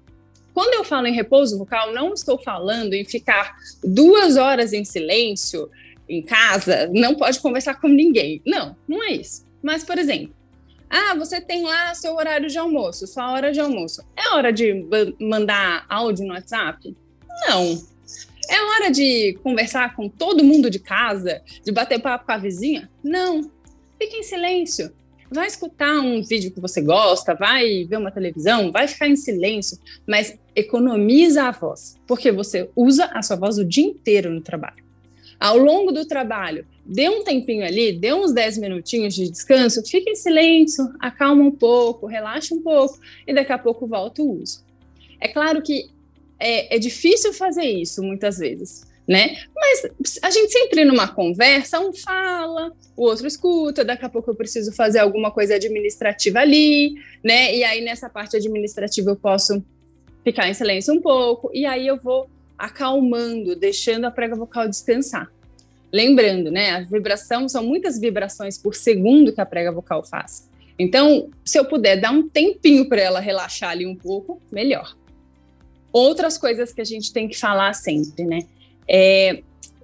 Quando 0.52 0.74
eu 0.74 0.82
falo 0.82 1.06
em 1.06 1.14
repouso 1.14 1.56
vocal, 1.56 1.92
não 1.92 2.12
estou 2.12 2.36
falando 2.38 2.92
em 2.94 3.04
ficar 3.04 3.56
duas 3.84 4.36
horas 4.36 4.72
em 4.72 4.84
silêncio 4.84 5.70
em 6.08 6.22
casa, 6.22 6.90
não 6.92 7.14
pode 7.14 7.38
conversar 7.38 7.80
com 7.80 7.86
ninguém. 7.86 8.42
Não, 8.44 8.74
não 8.88 9.02
é 9.02 9.12
isso. 9.12 9.46
Mas, 9.62 9.84
por 9.84 9.98
exemplo, 9.98 10.34
ah, 10.90 11.14
você 11.14 11.40
tem 11.40 11.62
lá 11.62 11.94
seu 11.94 12.16
horário 12.16 12.48
de 12.48 12.58
almoço, 12.58 13.06
sua 13.06 13.30
hora 13.30 13.52
de 13.52 13.60
almoço. 13.60 14.02
É 14.16 14.34
hora 14.34 14.52
de 14.52 14.86
mandar 15.20 15.84
áudio 15.88 16.26
no 16.26 16.32
WhatsApp? 16.32 16.96
Não, 17.46 17.80
é 18.48 18.62
hora 18.62 18.90
de 18.90 19.38
conversar 19.42 19.94
com 19.94 20.08
todo 20.08 20.42
mundo 20.42 20.70
de 20.70 20.78
casa, 20.78 21.42
de 21.64 21.70
bater 21.70 22.00
papo 22.00 22.26
com 22.26 22.32
a 22.32 22.38
vizinha? 22.38 22.90
Não. 23.02 23.50
Fique 23.98 24.16
em 24.16 24.22
silêncio. 24.22 24.92
Vai 25.30 25.46
escutar 25.46 26.00
um 26.00 26.22
vídeo 26.22 26.50
que 26.50 26.60
você 26.60 26.80
gosta, 26.80 27.34
vai 27.34 27.84
ver 27.84 27.98
uma 27.98 28.10
televisão, 28.10 28.72
vai 28.72 28.88
ficar 28.88 29.08
em 29.08 29.16
silêncio, 29.16 29.78
mas 30.06 30.38
economiza 30.56 31.44
a 31.44 31.50
voz, 31.50 31.96
porque 32.06 32.32
você 32.32 32.70
usa 32.74 33.04
a 33.12 33.22
sua 33.22 33.36
voz 33.36 33.58
o 33.58 33.64
dia 33.64 33.84
inteiro 33.84 34.30
no 34.30 34.40
trabalho. 34.40 34.82
Ao 35.38 35.58
longo 35.58 35.92
do 35.92 36.06
trabalho, 36.06 36.66
dê 36.84 37.08
um 37.10 37.22
tempinho 37.22 37.64
ali, 37.64 37.92
dê 37.92 38.12
uns 38.14 38.32
10 38.32 38.58
minutinhos 38.58 39.14
de 39.14 39.30
descanso, 39.30 39.84
fique 39.86 40.10
em 40.10 40.16
silêncio, 40.16 40.90
acalma 40.98 41.42
um 41.42 41.50
pouco, 41.50 42.06
relaxa 42.06 42.54
um 42.54 42.62
pouco 42.62 42.98
e 43.26 43.34
daqui 43.34 43.52
a 43.52 43.58
pouco 43.58 43.86
volta 43.86 44.22
o 44.22 44.40
uso. 44.40 44.64
É 45.20 45.28
claro 45.28 45.60
que 45.60 45.90
é, 46.38 46.76
é 46.76 46.78
difícil 46.78 47.32
fazer 47.32 47.64
isso 47.64 48.02
muitas 48.02 48.38
vezes, 48.38 48.86
né? 49.06 49.36
Mas 49.54 50.18
a 50.22 50.30
gente 50.30 50.52
sempre 50.52 50.84
numa 50.84 51.08
conversa, 51.08 51.80
um 51.80 51.92
fala, 51.92 52.72
o 52.96 53.02
outro 53.02 53.26
escuta, 53.26 53.84
daqui 53.84 54.04
a 54.04 54.08
pouco 54.08 54.30
eu 54.30 54.34
preciso 54.34 54.72
fazer 54.72 55.00
alguma 55.00 55.30
coisa 55.30 55.54
administrativa 55.54 56.40
ali, 56.40 56.94
né? 57.24 57.54
E 57.54 57.64
aí 57.64 57.80
nessa 57.80 58.08
parte 58.08 58.36
administrativa 58.36 59.10
eu 59.10 59.16
posso 59.16 59.64
ficar 60.24 60.48
em 60.48 60.54
silêncio 60.54 60.94
um 60.94 61.00
pouco, 61.00 61.50
e 61.54 61.64
aí 61.64 61.86
eu 61.86 61.96
vou 61.96 62.28
acalmando, 62.58 63.54
deixando 63.54 64.04
a 64.04 64.10
prega 64.10 64.34
vocal 64.34 64.68
descansar. 64.68 65.30
Lembrando, 65.92 66.50
né? 66.50 66.72
A 66.72 66.80
vibração 66.80 67.48
são 67.48 67.64
muitas 67.64 67.98
vibrações 67.98 68.58
por 68.58 68.74
segundo 68.74 69.32
que 69.32 69.40
a 69.40 69.46
prega 69.46 69.72
vocal 69.72 70.04
faz. 70.04 70.48
Então, 70.78 71.30
se 71.44 71.58
eu 71.58 71.64
puder 71.64 72.00
dar 72.00 72.10
um 72.10 72.28
tempinho 72.28 72.88
para 72.88 73.00
ela 73.00 73.20
relaxar 73.20 73.70
ali 73.70 73.86
um 73.86 73.96
pouco, 73.96 74.40
melhor. 74.52 74.96
Outras 75.98 76.38
coisas 76.38 76.72
que 76.72 76.80
a 76.80 76.84
gente 76.84 77.12
tem 77.12 77.26
que 77.26 77.36
falar 77.36 77.72
sempre, 77.72 78.24
né? 78.24 78.42
É 78.88 79.42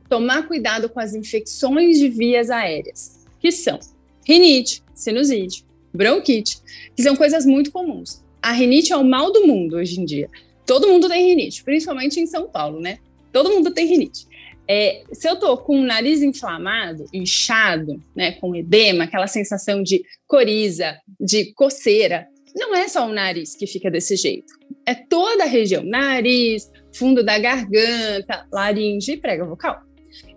tomar 0.08 0.46
cuidado 0.46 0.88
com 0.88 1.00
as 1.00 1.12
infecções 1.12 1.98
de 1.98 2.08
vias 2.08 2.50
aéreas, 2.50 3.18
que 3.40 3.50
são 3.50 3.80
rinite, 4.24 4.80
sinusite, 4.94 5.64
bronquite, 5.92 6.58
que 6.94 7.02
são 7.02 7.16
coisas 7.16 7.44
muito 7.44 7.72
comuns. 7.72 8.22
A 8.40 8.52
rinite 8.52 8.92
é 8.92 8.96
o 8.96 9.02
mal 9.02 9.32
do 9.32 9.44
mundo 9.44 9.74
hoje 9.74 10.00
em 10.00 10.04
dia. 10.04 10.30
Todo 10.64 10.86
mundo 10.86 11.08
tem 11.08 11.30
rinite, 11.30 11.64
principalmente 11.64 12.20
em 12.20 12.26
São 12.26 12.46
Paulo, 12.46 12.78
né? 12.78 13.00
Todo 13.32 13.50
mundo 13.50 13.72
tem 13.72 13.84
rinite. 13.84 14.28
É, 14.68 15.02
se 15.12 15.28
eu 15.28 15.34
tô 15.34 15.56
com 15.56 15.80
o 15.80 15.84
nariz 15.84 16.22
inflamado, 16.22 17.06
inchado, 17.12 18.00
né, 18.14 18.32
com 18.32 18.54
edema, 18.54 19.04
aquela 19.04 19.26
sensação 19.26 19.82
de 19.82 20.04
coriza, 20.28 20.96
de 21.18 21.52
coceira, 21.54 22.28
não 22.54 22.74
é 22.74 22.86
só 22.86 23.06
o 23.06 23.12
nariz 23.12 23.56
que 23.56 23.66
fica 23.66 23.90
desse 23.90 24.16
jeito. 24.16 24.54
É 24.86 24.94
toda 24.94 25.44
a 25.44 25.46
região, 25.46 25.82
nariz, 25.82 26.70
fundo 26.92 27.24
da 27.24 27.38
garganta, 27.38 28.46
laringe 28.52 29.12
e 29.12 29.16
prega 29.16 29.44
vocal. 29.44 29.82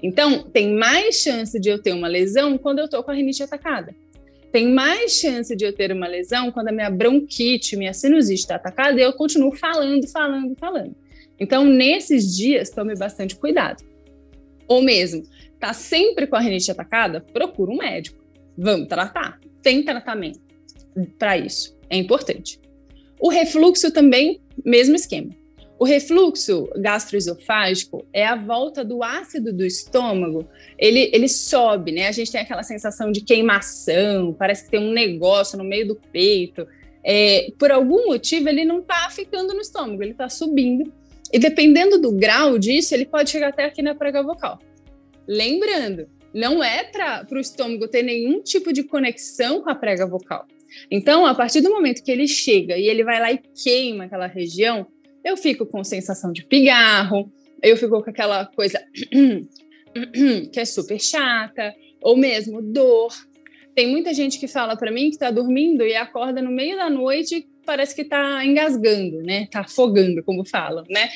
Então, 0.01 0.43
tem 0.43 0.75
mais 0.75 1.15
chance 1.15 1.59
de 1.59 1.69
eu 1.69 1.81
ter 1.81 1.93
uma 1.93 2.07
lesão 2.07 2.57
quando 2.57 2.79
eu 2.79 2.85
estou 2.85 3.03
com 3.03 3.11
a 3.11 3.13
rinite 3.13 3.43
atacada. 3.43 3.95
Tem 4.51 4.67
mais 4.67 5.11
chance 5.19 5.55
de 5.55 5.65
eu 5.65 5.73
ter 5.73 5.91
uma 5.91 6.07
lesão 6.07 6.51
quando 6.51 6.69
a 6.69 6.71
minha 6.71 6.89
bronquite, 6.89 7.75
minha 7.75 7.93
sinusite 7.93 8.41
está 8.41 8.55
atacada 8.55 8.99
e 8.99 9.03
eu 9.03 9.13
continuo 9.13 9.55
falando, 9.55 10.07
falando, 10.07 10.55
falando. 10.55 10.95
Então, 11.39 11.65
nesses 11.65 12.35
dias, 12.35 12.71
tome 12.71 12.95
bastante 12.95 13.35
cuidado. 13.35 13.83
Ou 14.67 14.81
mesmo, 14.81 15.23
tá 15.59 15.73
sempre 15.73 16.25
com 16.25 16.35
a 16.35 16.39
rinite 16.39 16.71
atacada? 16.71 17.21
Procura 17.21 17.71
um 17.71 17.77
médico. 17.77 18.17
Vamos 18.57 18.87
tratar. 18.87 19.39
Tem 19.61 19.83
tratamento 19.83 20.39
para 21.19 21.37
isso. 21.37 21.76
É 21.89 21.97
importante. 21.97 22.59
O 23.19 23.29
refluxo 23.29 23.91
também, 23.91 24.39
mesmo 24.63 24.95
esquema. 24.95 25.29
O 25.79 25.85
refluxo 25.85 26.67
gastroesofágico 26.75 28.05
é 28.11 28.25
a 28.25 28.35
volta 28.35 28.83
do 28.83 29.03
ácido 29.03 29.53
do 29.53 29.63
estômago, 29.63 30.47
ele, 30.77 31.11
ele 31.13 31.27
sobe, 31.27 31.91
né? 31.91 32.07
A 32.07 32.11
gente 32.11 32.31
tem 32.31 32.41
aquela 32.41 32.63
sensação 32.63 33.11
de 33.11 33.21
queimação, 33.21 34.33
parece 34.33 34.65
que 34.65 34.71
tem 34.71 34.79
um 34.79 34.91
negócio 34.91 35.55
no 35.57 35.63
meio 35.63 35.87
do 35.87 35.95
peito. 35.95 36.67
É, 37.03 37.51
por 37.59 37.71
algum 37.71 38.07
motivo, 38.07 38.49
ele 38.49 38.65
não 38.65 38.79
está 38.79 39.07
ficando 39.11 39.53
no 39.53 39.61
estômago, 39.61 40.01
ele 40.01 40.11
está 40.11 40.27
subindo. 40.27 40.91
E 41.31 41.37
dependendo 41.37 41.99
do 41.99 42.11
grau 42.11 42.57
disso, 42.57 42.95
ele 42.95 43.05
pode 43.05 43.29
chegar 43.29 43.49
até 43.49 43.65
aqui 43.65 43.83
na 43.83 43.93
prega 43.93 44.23
vocal. 44.23 44.59
Lembrando, 45.27 46.07
não 46.33 46.63
é 46.63 46.83
para 46.85 47.27
o 47.31 47.39
estômago 47.39 47.87
ter 47.87 48.01
nenhum 48.01 48.41
tipo 48.41 48.73
de 48.73 48.83
conexão 48.83 49.61
com 49.61 49.69
a 49.69 49.75
prega 49.75 50.07
vocal. 50.07 50.47
Então, 50.89 51.25
a 51.25 51.33
partir 51.33 51.61
do 51.61 51.69
momento 51.69 52.03
que 52.03 52.11
ele 52.11 52.27
chega 52.27 52.77
e 52.77 52.87
ele 52.87 53.03
vai 53.03 53.19
lá 53.19 53.31
e 53.31 53.39
queima 53.63 54.05
aquela 54.05 54.27
região, 54.27 54.87
eu 55.23 55.35
fico 55.35 55.65
com 55.65 55.83
sensação 55.83 56.31
de 56.31 56.43
pigarro, 56.45 57.31
eu 57.61 57.75
fico 57.75 58.01
com 58.01 58.09
aquela 58.09 58.45
coisa 58.45 58.81
que 60.51 60.59
é 60.59 60.65
super 60.65 60.99
chata, 60.99 61.73
ou 62.01 62.15
mesmo 62.15 62.61
dor. 62.61 63.13
Tem 63.75 63.87
muita 63.87 64.13
gente 64.13 64.39
que 64.39 64.47
fala 64.47 64.75
para 64.75 64.91
mim 64.91 65.09
que 65.09 65.15
está 65.15 65.29
dormindo 65.29 65.83
e 65.83 65.95
acorda 65.95 66.41
no 66.41 66.51
meio 66.51 66.77
da 66.77 66.89
noite, 66.89 67.47
parece 67.65 67.95
que 67.95 68.01
está 68.01 68.45
engasgando, 68.45 69.21
né? 69.21 69.43
Está 69.43 69.61
afogando, 69.61 70.23
como 70.23 70.45
falam, 70.45 70.83
né? 70.89 71.09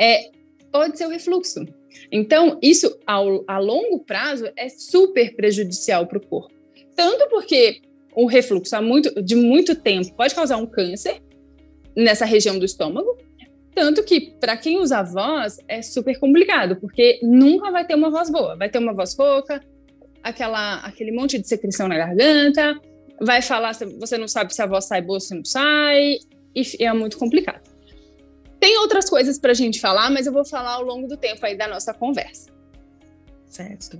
É, 0.00 0.30
pode 0.72 0.96
ser 0.96 1.06
o 1.06 1.10
refluxo. 1.10 1.66
Então, 2.10 2.58
isso 2.62 2.98
ao, 3.06 3.44
a 3.46 3.58
longo 3.58 4.00
prazo 4.00 4.50
é 4.56 4.68
super 4.68 5.34
prejudicial 5.34 6.06
para 6.06 6.18
o 6.18 6.26
corpo. 6.26 6.54
Tanto 6.96 7.28
porque 7.28 7.82
o 8.18 8.26
refluxo 8.26 8.82
muito, 8.82 9.22
de 9.22 9.36
muito 9.36 9.76
tempo 9.76 10.12
pode 10.14 10.34
causar 10.34 10.56
um 10.56 10.66
câncer 10.66 11.22
nessa 11.96 12.24
região 12.24 12.58
do 12.58 12.64
estômago, 12.64 13.16
tanto 13.72 14.02
que, 14.02 14.32
para 14.40 14.56
quem 14.56 14.76
usa 14.80 15.04
voz, 15.04 15.58
é 15.68 15.80
super 15.82 16.18
complicado, 16.18 16.74
porque 16.74 17.20
nunca 17.22 17.70
vai 17.70 17.86
ter 17.86 17.94
uma 17.94 18.10
voz 18.10 18.28
boa. 18.28 18.56
Vai 18.56 18.68
ter 18.68 18.78
uma 18.78 18.92
voz 18.92 19.16
rouca, 19.16 19.60
aquela, 20.20 20.78
aquele 20.78 21.12
monte 21.12 21.38
de 21.38 21.46
secreção 21.46 21.86
na 21.86 21.96
garganta, 21.96 22.80
vai 23.20 23.40
falar, 23.40 23.72
você 24.00 24.18
não 24.18 24.26
sabe 24.26 24.52
se 24.52 24.60
a 24.60 24.66
voz 24.66 24.86
sai 24.86 25.00
boa 25.00 25.18
ou 25.18 25.20
se 25.20 25.32
não 25.32 25.44
sai, 25.44 26.18
e 26.56 26.84
é 26.84 26.92
muito 26.92 27.16
complicado. 27.18 27.62
Tem 28.58 28.78
outras 28.78 29.08
coisas 29.08 29.38
para 29.38 29.52
a 29.52 29.54
gente 29.54 29.80
falar, 29.80 30.10
mas 30.10 30.26
eu 30.26 30.32
vou 30.32 30.44
falar 30.44 30.72
ao 30.72 30.82
longo 30.82 31.06
do 31.06 31.16
tempo 31.16 31.46
aí 31.46 31.56
da 31.56 31.68
nossa 31.68 31.94
conversa. 31.94 32.50
Certo. 33.46 33.96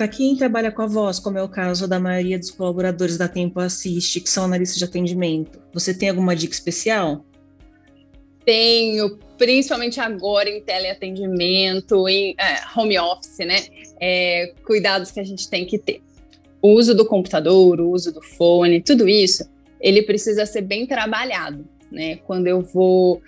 Para 0.00 0.08
quem 0.08 0.34
trabalha 0.34 0.72
com 0.72 0.80
a 0.80 0.86
voz, 0.86 1.18
como 1.18 1.36
é 1.36 1.42
o 1.42 1.48
caso 1.48 1.86
da 1.86 2.00
maioria 2.00 2.38
dos 2.38 2.50
colaboradores 2.50 3.18
da 3.18 3.28
Tempo 3.28 3.60
Assiste, 3.60 4.18
que 4.18 4.30
são 4.30 4.44
analistas 4.44 4.78
de 4.78 4.84
atendimento, 4.86 5.60
você 5.74 5.92
tem 5.92 6.08
alguma 6.08 6.34
dica 6.34 6.54
especial? 6.54 7.22
tenho, 8.42 9.18
principalmente 9.36 10.00
agora 10.00 10.48
em 10.48 10.62
teleatendimento, 10.62 12.08
em 12.08 12.34
é, 12.38 12.62
home 12.74 12.98
office, 12.98 13.40
né? 13.40 13.56
É, 14.00 14.54
cuidados 14.64 15.10
que 15.10 15.20
a 15.20 15.22
gente 15.22 15.50
tem 15.50 15.66
que 15.66 15.76
ter. 15.76 16.00
O 16.62 16.72
uso 16.72 16.94
do 16.94 17.04
computador, 17.04 17.78
o 17.78 17.90
uso 17.90 18.10
do 18.10 18.22
fone, 18.22 18.80
tudo 18.80 19.06
isso, 19.06 19.44
ele 19.78 20.00
precisa 20.00 20.46
ser 20.46 20.62
bem 20.62 20.86
trabalhado, 20.86 21.68
né? 21.92 22.16
Quando 22.26 22.46
eu 22.46 22.62
vou 22.62 23.20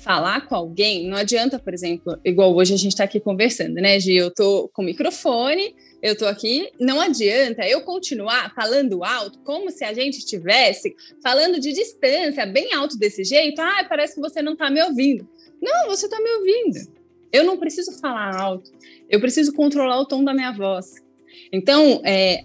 falar 0.00 0.46
com 0.46 0.54
alguém, 0.54 1.06
não 1.06 1.16
adianta, 1.16 1.58
por 1.58 1.72
exemplo, 1.72 2.18
igual 2.24 2.54
hoje 2.54 2.74
a 2.74 2.76
gente 2.76 2.92
está 2.92 3.04
aqui 3.04 3.20
conversando, 3.20 3.74
né, 3.74 4.00
Gi? 4.00 4.16
Eu 4.16 4.30
tô 4.32 4.70
com 4.72 4.82
o 4.82 4.84
microfone, 4.84 5.74
eu 6.02 6.16
tô 6.16 6.26
aqui, 6.26 6.70
não 6.80 7.00
adianta 7.00 7.66
eu 7.68 7.82
continuar 7.82 8.54
falando 8.54 9.04
alto, 9.04 9.38
como 9.40 9.70
se 9.70 9.84
a 9.84 9.92
gente 9.92 10.18
estivesse 10.18 10.94
falando 11.22 11.60
de 11.60 11.72
distância, 11.72 12.46
bem 12.46 12.72
alto 12.74 12.98
desse 12.98 13.22
jeito. 13.24 13.60
Ah, 13.60 13.84
parece 13.88 14.14
que 14.14 14.20
você 14.20 14.40
não 14.40 14.54
está 14.54 14.70
me 14.70 14.82
ouvindo. 14.82 15.28
Não, 15.60 15.88
você 15.88 16.06
está 16.06 16.18
me 16.18 16.30
ouvindo. 16.30 16.78
Eu 17.32 17.44
não 17.44 17.58
preciso 17.58 18.00
falar 18.00 18.34
alto, 18.34 18.72
eu 19.08 19.20
preciso 19.20 19.52
controlar 19.52 20.00
o 20.00 20.06
tom 20.06 20.24
da 20.24 20.34
minha 20.34 20.52
voz. 20.52 20.94
Então, 21.52 22.00
é, 22.04 22.44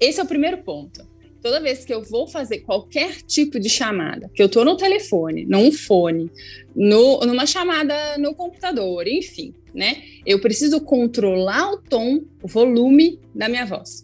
esse 0.00 0.18
é 0.18 0.22
o 0.22 0.26
primeiro 0.26 0.62
ponto 0.62 1.13
toda 1.44 1.60
vez 1.60 1.84
que 1.84 1.92
eu 1.92 2.02
vou 2.02 2.26
fazer 2.26 2.60
qualquer 2.60 3.20
tipo 3.20 3.60
de 3.60 3.68
chamada, 3.68 4.30
que 4.34 4.42
eu 4.42 4.46
estou 4.46 4.64
no 4.64 4.78
telefone, 4.78 5.44
num 5.44 5.70
fone, 5.70 6.30
no, 6.74 7.20
numa 7.20 7.44
chamada 7.44 8.16
no 8.16 8.34
computador, 8.34 9.06
enfim, 9.06 9.52
né? 9.74 10.02
Eu 10.24 10.40
preciso 10.40 10.80
controlar 10.80 11.70
o 11.70 11.76
tom, 11.76 12.22
o 12.42 12.48
volume 12.48 13.20
da 13.34 13.46
minha 13.46 13.66
voz. 13.66 14.00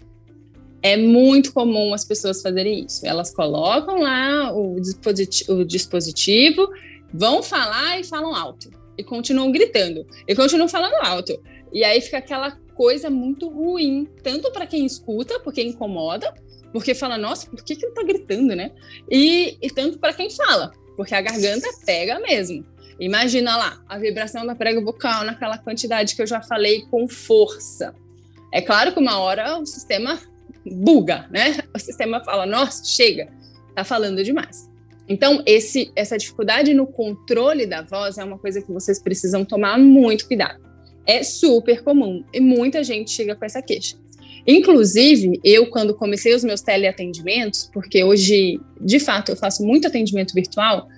É 0.82 0.98
muito 0.98 1.54
comum 1.54 1.94
as 1.94 2.04
pessoas 2.04 2.42
fazerem 2.42 2.84
isso. 2.84 3.06
Elas 3.06 3.32
colocam 3.32 4.00
lá 4.00 4.54
o 4.54 4.78
dispositivo, 4.78 5.52
o 5.54 5.64
dispositivo 5.64 6.68
vão 7.10 7.42
falar 7.42 7.98
e 7.98 8.04
falam 8.04 8.34
alto. 8.34 8.70
E 8.98 9.02
continuam 9.02 9.50
gritando. 9.50 10.06
E 10.28 10.34
continuam 10.34 10.68
falando 10.68 10.94
alto. 11.06 11.42
E 11.72 11.84
aí 11.84 12.02
fica 12.02 12.18
aquela 12.18 12.50
coisa 12.74 13.08
muito 13.08 13.48
ruim, 13.48 14.06
tanto 14.22 14.52
para 14.52 14.66
quem 14.66 14.84
escuta, 14.84 15.40
porque 15.40 15.62
incomoda, 15.62 16.34
porque 16.72 16.94
fala, 16.94 17.18
nossa, 17.18 17.48
por 17.48 17.62
que, 17.62 17.76
que 17.76 17.84
ele 17.84 17.94
tá 17.94 18.02
gritando, 18.02 18.54
né? 18.54 18.70
E, 19.10 19.58
e 19.60 19.70
tanto 19.70 19.98
para 19.98 20.12
quem 20.12 20.30
fala, 20.30 20.70
porque 20.96 21.14
a 21.14 21.20
garganta 21.20 21.68
pega 21.84 22.18
mesmo. 22.20 22.64
Imagina 22.98 23.56
lá, 23.56 23.82
a 23.88 23.98
vibração 23.98 24.46
da 24.46 24.54
prega 24.54 24.80
vocal 24.80 25.24
naquela 25.24 25.56
quantidade 25.56 26.14
que 26.14 26.22
eu 26.22 26.26
já 26.26 26.42
falei 26.42 26.82
com 26.90 27.08
força. 27.08 27.94
É 28.52 28.60
claro 28.60 28.92
que 28.92 29.00
uma 29.00 29.18
hora 29.18 29.58
o 29.58 29.64
sistema 29.64 30.20
buga, 30.66 31.26
né? 31.30 31.58
O 31.74 31.78
sistema 31.78 32.22
fala, 32.22 32.44
nossa, 32.44 32.84
chega, 32.84 33.28
tá 33.74 33.84
falando 33.84 34.22
demais. 34.22 34.68
Então, 35.08 35.42
esse, 35.44 35.90
essa 35.96 36.16
dificuldade 36.16 36.72
no 36.74 36.86
controle 36.86 37.66
da 37.66 37.82
voz 37.82 38.18
é 38.18 38.22
uma 38.22 38.38
coisa 38.38 38.62
que 38.62 38.70
vocês 38.70 39.02
precisam 39.02 39.44
tomar 39.44 39.78
muito 39.78 40.26
cuidado. 40.26 40.60
É 41.06 41.22
super 41.22 41.82
comum 41.82 42.22
e 42.32 42.40
muita 42.40 42.84
gente 42.84 43.10
chega 43.10 43.34
com 43.34 43.44
essa 43.44 43.60
queixa. 43.60 43.96
Inclusive, 44.46 45.40
eu, 45.44 45.66
quando 45.66 45.94
comecei 45.94 46.34
os 46.34 46.42
meus 46.42 46.60
teleatendimentos, 46.60 47.70
porque 47.72 48.02
hoje, 48.02 48.60
de 48.80 48.98
fato, 48.98 49.32
eu 49.32 49.36
faço 49.36 49.64
muito 49.64 49.86
atendimento 49.86 50.34
virtual, 50.34 50.88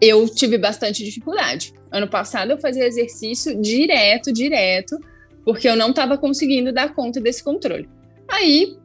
eu 0.00 0.28
tive 0.28 0.56
bastante 0.56 1.04
dificuldade. 1.04 1.74
Ano 1.90 2.08
passado, 2.08 2.52
eu 2.52 2.58
fazia 2.58 2.86
exercício 2.86 3.60
direto, 3.60 4.32
direto, 4.32 4.98
porque 5.44 5.68
eu 5.68 5.76
não 5.76 5.90
estava 5.90 6.16
conseguindo 6.16 6.72
dar 6.72 6.94
conta 6.94 7.20
desse 7.20 7.42
controle. 7.42 7.88
Aí, 8.28 8.76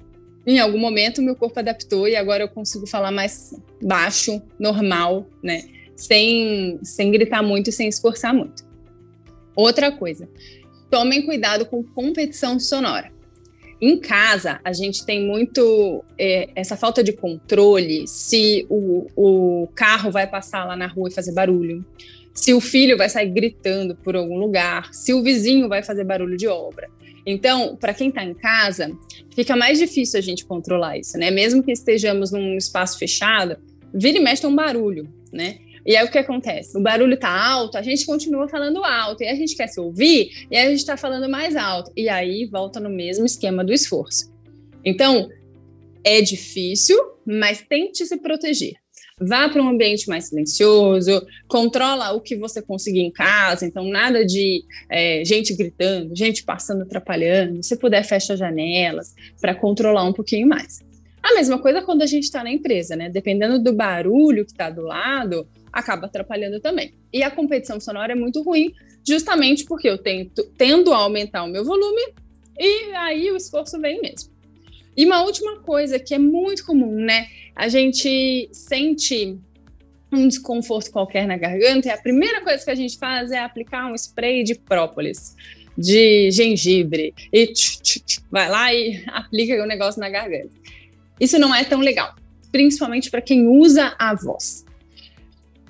em 0.46 0.60
algum 0.60 0.78
momento, 0.78 1.22
meu 1.22 1.36
corpo 1.36 1.60
adaptou 1.60 2.08
e 2.08 2.16
agora 2.16 2.44
eu 2.44 2.50
consigo 2.50 2.86
falar 2.86 3.12
mais 3.12 3.54
baixo, 3.82 4.42
normal, 4.60 5.28
né? 5.42 5.64
Sem, 5.96 6.80
sem 6.84 7.12
gritar 7.12 7.42
muito 7.42 7.70
e 7.70 7.74
sem 7.74 7.88
esforçar 7.88 8.34
muito. 8.34 8.66
Outra 9.56 9.92
coisa, 9.92 10.28
tomem 10.90 11.26
cuidado 11.26 11.66
com 11.66 11.82
competição 11.84 12.60
sonora. 12.60 13.15
Em 13.82 14.00
casa, 14.00 14.60
a 14.64 14.72
gente 14.72 15.06
tem 15.06 15.26
muito 15.26 16.04
é, 16.18 16.50
essa 16.56 16.78
falta 16.78 17.04
de 17.04 17.12
controle 17.12 18.08
se 18.08 18.66
o, 18.70 19.08
o 19.16 19.68
carro 19.76 20.12
vai 20.12 20.26
passar 20.26 20.66
lá 20.66 20.76
na 20.76 20.88
rua 20.88 21.10
e 21.10 21.14
fazer 21.14 21.34
barulho, 21.34 21.86
se 22.34 22.54
o 22.54 22.62
filho 22.62 22.98
vai 22.98 23.10
sair 23.10 23.30
gritando 23.30 23.96
por 23.96 24.16
algum 24.16 24.38
lugar, 24.38 24.94
se 24.94 25.14
o 25.14 25.22
vizinho 25.22 25.68
vai 25.68 25.84
fazer 25.84 26.04
barulho 26.04 26.38
de 26.38 26.48
obra. 26.48 26.90
Então, 27.26 27.76
para 27.76 27.94
quem 27.94 28.10
está 28.10 28.24
em 28.24 28.34
casa, 28.34 28.92
fica 29.34 29.56
mais 29.56 29.80
difícil 29.80 30.20
a 30.20 30.22
gente 30.22 30.46
controlar 30.46 30.98
isso, 30.98 31.18
né? 31.18 31.32
Mesmo 31.32 31.64
que 31.64 31.72
estejamos 31.72 32.32
num 32.32 32.56
espaço 32.56 33.00
fechado, 33.00 33.58
vira 33.94 34.18
e 34.18 34.22
mexe 34.22 34.46
um 34.46 34.56
barulho, 34.56 35.08
né? 35.34 35.58
E 35.86 35.96
aí 35.96 36.06
o 36.06 36.12
que 36.12 36.18
acontece? 36.18 36.78
O 36.78 36.82
barulho 36.82 37.18
tá 37.18 37.30
alto, 37.30 37.78
a 37.78 37.82
gente 37.82 38.06
continua 38.06 38.48
falando 38.48 38.84
alto, 38.84 39.24
e 39.24 39.28
a 39.28 39.36
gente 39.36 39.56
quer 39.56 39.68
se 39.68 39.80
ouvir, 39.80 40.48
e 40.50 40.58
a 40.58 40.70
gente 40.70 40.80
está 40.80 40.98
falando 40.98 41.30
mais 41.30 41.56
alto. 41.56 41.92
E 41.96 42.10
aí 42.10 42.46
volta 42.46 42.80
no 42.80 42.90
mesmo 42.90 43.26
esquema 43.26 43.64
do 43.64 43.72
esforço. 43.72 44.34
Então, 44.84 45.30
é 46.04 46.22
difícil, 46.22 46.98
mas 47.26 47.62
tente 47.62 48.06
se 48.06 48.18
proteger. 48.18 48.74
Vá 49.20 49.48
para 49.48 49.62
um 49.62 49.70
ambiente 49.70 50.10
mais 50.10 50.26
silencioso, 50.26 51.26
controla 51.48 52.12
o 52.12 52.20
que 52.20 52.36
você 52.36 52.62
conseguir 52.62 53.00
em 53.00 53.12
casa, 53.12 53.66
então 53.66 53.86
nada 53.86 54.26
de 54.26 54.62
é, 54.90 55.24
gente 55.24 55.54
gritando, 55.54 56.14
gente 56.14 56.44
passando, 56.44 56.82
atrapalhando. 56.82 57.64
Se 57.64 57.78
puder, 57.78 58.04
fecha 58.04 58.34
as 58.34 58.40
janelas 58.40 59.16
para 59.40 59.56
controlar 59.56 60.04
um 60.04 60.12
pouquinho 60.12 60.48
mais. 60.48 60.84
A 61.24 61.34
mesma 61.34 61.58
coisa 61.58 61.82
quando 61.82 62.02
a 62.02 62.06
gente 62.06 62.26
está 62.26 62.44
na 62.44 62.52
empresa, 62.52 62.96
né? 62.96 63.10
Dependendo 63.10 63.58
do 63.58 63.74
barulho 63.74 64.46
que 64.46 64.52
está 64.52 64.70
do 64.70 64.82
lado, 64.82 65.48
acaba 65.76 66.06
atrapalhando 66.06 66.62
também. 66.62 66.94
E 67.12 67.22
a 67.22 67.30
competição 67.30 67.82
sonora 67.82 68.14
é 68.14 68.16
muito 68.16 68.42
ruim, 68.42 68.74
justamente 69.06 69.66
porque 69.66 69.90
eu 69.90 69.98
tento, 69.98 70.42
tendo 70.58 70.94
a 70.94 70.98
aumentar 70.98 71.44
o 71.44 71.50
meu 71.50 71.66
volume 71.66 72.02
e 72.58 72.94
aí 72.94 73.30
o 73.30 73.36
esforço 73.36 73.80
vem 73.82 74.02
mesmo. 74.02 74.32
E 74.96 75.06
uma 75.06 75.22
última 75.24 75.60
coisa 75.60 76.00
que 76.00 76.14
é 76.14 76.18
muito 76.18 76.66
comum, 76.66 76.96
né? 76.96 77.28
A 77.54 77.68
gente 77.68 78.50
sente 78.54 79.38
um 80.10 80.30
desconforto 80.30 80.90
qualquer 80.92 81.28
na 81.28 81.36
garganta 81.36 81.90
e 81.90 81.92
a 81.92 81.98
primeira 81.98 82.42
coisa 82.42 82.64
que 82.64 82.72
a 82.72 82.76
gente 82.76 82.98
faz 82.98 83.30
é 83.32 83.40
aplicar 83.40 83.92
um 83.92 83.96
spray 83.96 84.44
de 84.46 84.56
própolis, 84.56 85.36
de 85.78 86.32
gengibre 86.32 87.14
e 87.34 87.48
tch, 87.48 87.82
tch, 87.82 88.00
tch, 88.00 88.20
vai 88.32 88.48
lá 88.48 88.74
e 88.74 89.04
aplica 89.08 89.62
o 89.62 89.68
negócio 89.68 90.00
na 90.00 90.10
garganta. 90.10 90.52
Isso 91.20 91.38
não 91.38 91.54
é 91.54 91.66
tão 91.66 91.82
legal, 91.82 92.16
principalmente 92.50 93.12
para 93.12 93.22
quem 93.22 93.46
usa 93.46 93.94
a 94.00 94.16
voz. 94.16 94.65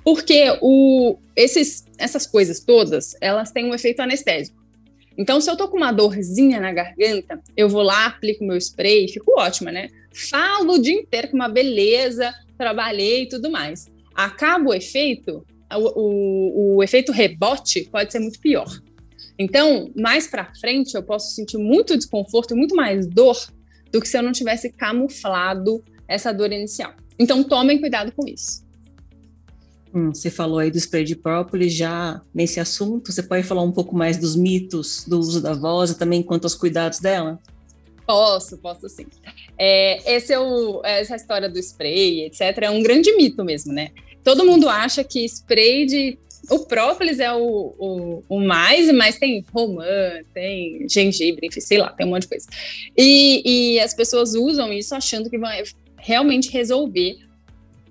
Porque 0.06 0.56
o, 0.62 1.18
esses, 1.34 1.84
essas 1.98 2.28
coisas 2.28 2.60
todas, 2.60 3.16
elas 3.20 3.50
têm 3.50 3.64
um 3.64 3.74
efeito 3.74 3.98
anestésico. 3.98 4.56
Então, 5.18 5.40
se 5.40 5.50
eu 5.50 5.56
tô 5.56 5.66
com 5.66 5.78
uma 5.78 5.90
dorzinha 5.90 6.60
na 6.60 6.72
garganta, 6.72 7.42
eu 7.56 7.68
vou 7.68 7.82
lá, 7.82 8.06
aplico 8.06 8.44
meu 8.44 8.56
spray, 8.56 9.08
fico 9.08 9.32
ótima, 9.36 9.72
né? 9.72 9.88
Falo 10.14 10.74
o 10.74 10.78
dia 10.78 10.94
inteiro 10.94 11.26
com 11.26 11.34
uma 11.34 11.48
beleza, 11.48 12.32
trabalhei 12.56 13.24
e 13.24 13.28
tudo 13.28 13.50
mais. 13.50 13.88
Acaba 14.14 14.70
o 14.70 14.74
efeito, 14.74 15.44
o, 15.74 16.00
o, 16.00 16.76
o 16.76 16.82
efeito 16.84 17.10
rebote 17.10 17.88
pode 17.90 18.12
ser 18.12 18.20
muito 18.20 18.38
pior. 18.38 18.80
Então, 19.36 19.90
mais 19.96 20.28
para 20.28 20.54
frente, 20.54 20.94
eu 20.94 21.02
posso 21.02 21.34
sentir 21.34 21.58
muito 21.58 21.96
desconforto, 21.96 22.54
muito 22.54 22.76
mais 22.76 23.08
dor 23.08 23.36
do 23.90 24.00
que 24.00 24.06
se 24.06 24.16
eu 24.16 24.22
não 24.22 24.30
tivesse 24.30 24.70
camuflado 24.70 25.82
essa 26.06 26.30
dor 26.30 26.52
inicial. 26.52 26.94
Então, 27.18 27.42
tomem 27.42 27.80
cuidado 27.80 28.12
com 28.12 28.24
isso. 28.28 28.65
Hum, 29.96 30.12
você 30.12 30.30
falou 30.30 30.58
aí 30.58 30.70
do 30.70 30.76
spray 30.76 31.04
de 31.04 31.16
própolis 31.16 31.72
já 31.72 32.20
nesse 32.34 32.60
assunto. 32.60 33.10
Você 33.10 33.22
pode 33.22 33.44
falar 33.44 33.62
um 33.62 33.72
pouco 33.72 33.96
mais 33.96 34.18
dos 34.18 34.36
mitos 34.36 35.06
do 35.08 35.18
uso 35.18 35.40
da 35.40 35.54
voz 35.54 35.92
e 35.92 35.98
também 35.98 36.22
quanto 36.22 36.44
aos 36.44 36.54
cuidados 36.54 37.00
dela? 37.00 37.40
Posso, 38.06 38.58
posso 38.58 38.90
sim. 38.90 39.06
É, 39.56 40.14
esse 40.14 40.34
é 40.34 40.38
o, 40.38 40.82
essa 40.84 41.16
história 41.16 41.48
do 41.48 41.58
spray, 41.58 42.26
etc., 42.26 42.58
é 42.60 42.70
um 42.70 42.82
grande 42.82 43.10
mito 43.16 43.42
mesmo, 43.42 43.72
né? 43.72 43.90
Todo 44.22 44.44
mundo 44.44 44.68
acha 44.68 45.02
que 45.02 45.24
spray 45.24 45.86
de. 45.86 46.18
O 46.50 46.66
própolis 46.66 47.18
é 47.18 47.32
o, 47.32 47.74
o, 47.78 48.22
o 48.28 48.40
mais, 48.40 48.92
mas 48.92 49.18
tem 49.18 49.42
romã, 49.50 50.20
tem 50.34 50.86
gengibre, 50.90 51.46
enfim, 51.46 51.60
sei 51.60 51.78
lá, 51.78 51.88
tem 51.88 52.06
um 52.06 52.10
monte 52.10 52.22
de 52.22 52.28
coisa. 52.28 52.46
E, 52.94 53.42
e 53.44 53.80
as 53.80 53.94
pessoas 53.94 54.34
usam 54.34 54.70
isso 54.70 54.94
achando 54.94 55.30
que 55.30 55.38
vão 55.38 55.50
realmente 55.96 56.50
resolver. 56.50 57.16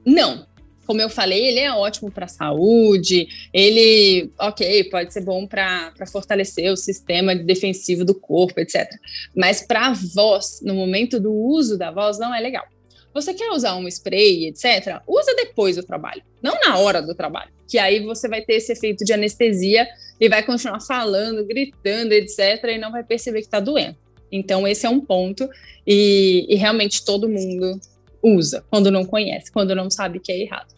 Não, 0.05 0.45
como 0.85 1.01
eu 1.01 1.09
falei, 1.09 1.47
ele 1.47 1.59
é 1.59 1.71
ótimo 1.71 2.11
para 2.11 2.25
a 2.25 2.29
saúde, 2.29 3.27
ele, 3.53 4.29
ok, 4.39 4.83
pode 4.85 5.11
ser 5.13 5.21
bom 5.21 5.47
para 5.47 5.91
fortalecer 6.11 6.71
o 6.71 6.77
sistema 6.77 7.35
defensivo 7.35 8.05
do 8.05 8.13
corpo, 8.13 8.59
etc. 8.59 8.87
Mas 9.35 9.61
para 9.61 9.87
a 9.87 9.93
voz, 9.93 10.61
no 10.61 10.75
momento 10.75 11.19
do 11.19 11.33
uso 11.33 11.77
da 11.77 11.91
voz, 11.91 12.19
não 12.19 12.33
é 12.33 12.39
legal. 12.39 12.65
Você 13.13 13.33
quer 13.33 13.49
usar 13.51 13.75
um 13.75 13.87
spray, 13.87 14.47
etc., 14.47 15.01
usa 15.07 15.33
depois 15.35 15.77
do 15.77 15.83
trabalho, 15.83 16.21
não 16.41 16.59
na 16.59 16.77
hora 16.77 17.01
do 17.01 17.15
trabalho, 17.15 17.49
que 17.67 17.77
aí 17.77 18.03
você 18.03 18.27
vai 18.27 18.41
ter 18.41 18.55
esse 18.55 18.73
efeito 18.73 19.05
de 19.05 19.13
anestesia 19.13 19.87
e 20.19 20.29
vai 20.29 20.43
continuar 20.43 20.81
falando, 20.81 21.45
gritando, 21.45 22.11
etc., 22.11 22.63
e 22.65 22.77
não 22.77 22.91
vai 22.91 23.03
perceber 23.03 23.39
que 23.39 23.47
está 23.47 23.59
doendo. 23.59 23.95
Então, 24.31 24.67
esse 24.67 24.85
é 24.85 24.89
um 24.89 24.99
ponto, 24.99 25.47
e, 25.87 26.45
e 26.49 26.55
realmente 26.55 27.05
todo 27.05 27.29
mundo 27.29 27.79
usa 28.25 28.65
quando 28.69 28.89
não 28.89 29.05
conhece, 29.05 29.51
quando 29.51 29.75
não 29.75 29.89
sabe 29.89 30.19
que 30.19 30.31
é 30.31 30.41
errado. 30.41 30.73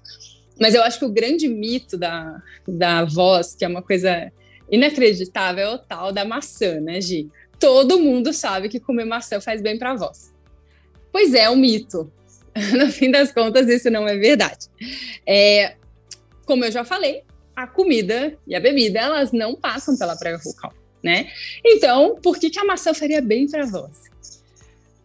Mas 0.59 0.73
eu 0.73 0.83
acho 0.83 0.99
que 0.99 1.05
o 1.05 1.09
grande 1.09 1.47
mito 1.47 1.97
da, 1.97 2.41
da 2.67 3.05
voz, 3.05 3.55
que 3.55 3.63
é 3.63 3.67
uma 3.67 3.81
coisa 3.81 4.31
inacreditável, 4.69 5.67
é 5.67 5.73
o 5.75 5.77
tal 5.77 6.11
da 6.11 6.25
maçã, 6.25 6.79
né, 6.81 6.99
Gi? 6.99 7.29
Todo 7.59 7.99
mundo 7.99 8.33
sabe 8.33 8.69
que 8.69 8.79
comer 8.79 9.05
maçã 9.05 9.39
faz 9.39 9.61
bem 9.61 9.77
para 9.77 9.91
a 9.91 9.95
voz. 9.95 10.33
Pois 11.11 11.33
é, 11.33 11.43
é 11.43 11.49
um 11.49 11.55
mito. 11.55 12.11
No 12.75 12.91
fim 12.91 13.11
das 13.11 13.31
contas, 13.31 13.67
isso 13.67 13.87
não 13.91 14.07
é 14.07 14.17
verdade. 14.17 14.65
É, 15.27 15.75
como 16.43 16.65
eu 16.65 16.71
já 16.71 16.83
falei, 16.83 17.21
a 17.55 17.67
comida 17.67 18.35
e 18.47 18.55
a 18.55 18.59
bebida, 18.59 18.99
elas 18.99 19.31
não 19.31 19.55
passam 19.55 19.95
pela 19.95 20.15
prega 20.15 20.39
vocal, 20.39 20.73
né? 21.03 21.27
Então, 21.63 22.15
por 22.15 22.39
que, 22.39 22.49
que 22.49 22.59
a 22.59 22.65
maçã 22.65 22.95
faria 22.95 23.21
bem 23.21 23.47
para 23.47 23.61
a 23.61 23.67
voz? 23.67 24.09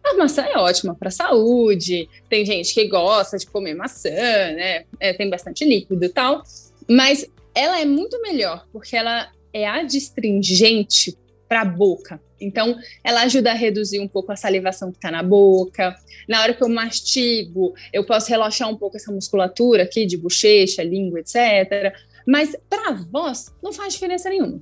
A 0.03 0.15
maçã 0.15 0.43
é 0.43 0.57
ótima 0.57 0.93
para 0.95 1.07
a 1.07 1.11
saúde, 1.11 2.09
tem 2.29 2.45
gente 2.45 2.73
que 2.73 2.87
gosta 2.87 3.37
de 3.37 3.45
comer 3.45 3.73
maçã, 3.73 4.09
né? 4.09 4.83
É, 4.99 5.13
tem 5.13 5.29
bastante 5.29 5.63
líquido 5.63 6.03
e 6.03 6.09
tal, 6.09 6.43
mas 6.89 7.25
ela 7.55 7.79
é 7.79 7.85
muito 7.85 8.21
melhor 8.21 8.65
porque 8.71 8.95
ela 8.95 9.31
é 9.53 9.65
adstringente 9.65 11.17
para 11.47 11.61
a 11.61 11.65
boca. 11.65 12.19
Então, 12.41 12.77
ela 13.03 13.21
ajuda 13.21 13.51
a 13.51 13.53
reduzir 13.53 13.99
um 13.99 14.07
pouco 14.07 14.31
a 14.31 14.35
salivação 14.35 14.91
que 14.91 14.97
está 14.97 15.09
na 15.09 15.23
boca. 15.23 15.95
Na 16.27 16.41
hora 16.41 16.53
que 16.53 16.63
eu 16.63 16.67
mastigo, 16.67 17.73
eu 17.93 18.03
posso 18.03 18.29
relaxar 18.29 18.69
um 18.69 18.75
pouco 18.75 18.97
essa 18.97 19.11
musculatura 19.11 19.83
aqui 19.83 20.05
de 20.05 20.17
bochecha, 20.17 20.83
língua, 20.83 21.21
etc. 21.21 21.93
Mas 22.27 22.55
para 22.69 22.89
a 22.89 22.93
voz, 22.93 23.53
não 23.61 23.71
faz 23.71 23.93
diferença 23.93 24.29
nenhuma. 24.29 24.61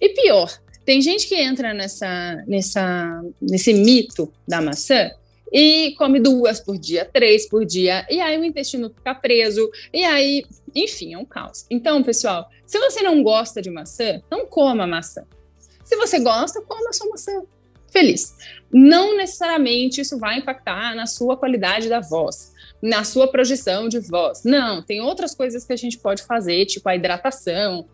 E 0.00 0.08
pior, 0.10 0.50
tem 0.90 1.00
gente 1.00 1.28
que 1.28 1.36
entra 1.36 1.72
nessa, 1.72 2.42
nessa, 2.48 3.22
nesse 3.40 3.72
mito 3.72 4.32
da 4.46 4.60
maçã 4.60 5.08
e 5.52 5.94
come 5.96 6.18
duas 6.18 6.58
por 6.58 6.76
dia, 6.76 7.04
três 7.04 7.48
por 7.48 7.64
dia, 7.64 8.04
e 8.10 8.20
aí 8.20 8.36
o 8.36 8.42
intestino 8.42 8.90
fica 8.90 9.14
preso, 9.14 9.70
e 9.94 10.02
aí, 10.02 10.44
enfim, 10.74 11.14
é 11.14 11.18
um 11.18 11.24
caos. 11.24 11.64
Então, 11.70 12.02
pessoal, 12.02 12.48
se 12.66 12.76
você 12.80 13.02
não 13.02 13.22
gosta 13.22 13.62
de 13.62 13.70
maçã, 13.70 14.20
não 14.28 14.46
coma 14.46 14.84
maçã. 14.84 15.22
Se 15.84 15.94
você 15.94 16.18
gosta, 16.18 16.60
coma 16.60 16.92
sua 16.92 17.08
maçã 17.08 17.40
feliz. 17.92 18.34
Não 18.72 19.16
necessariamente 19.16 20.00
isso 20.00 20.18
vai 20.18 20.38
impactar 20.38 20.96
na 20.96 21.06
sua 21.06 21.36
qualidade 21.36 21.88
da 21.88 22.00
voz, 22.00 22.52
na 22.82 23.04
sua 23.04 23.30
projeção 23.30 23.88
de 23.88 24.00
voz. 24.00 24.42
Não, 24.42 24.82
tem 24.82 25.00
outras 25.00 25.36
coisas 25.36 25.64
que 25.64 25.72
a 25.72 25.76
gente 25.76 25.98
pode 25.98 26.24
fazer, 26.24 26.66
tipo 26.66 26.88
a 26.88 26.96
hidratação, 26.96 27.86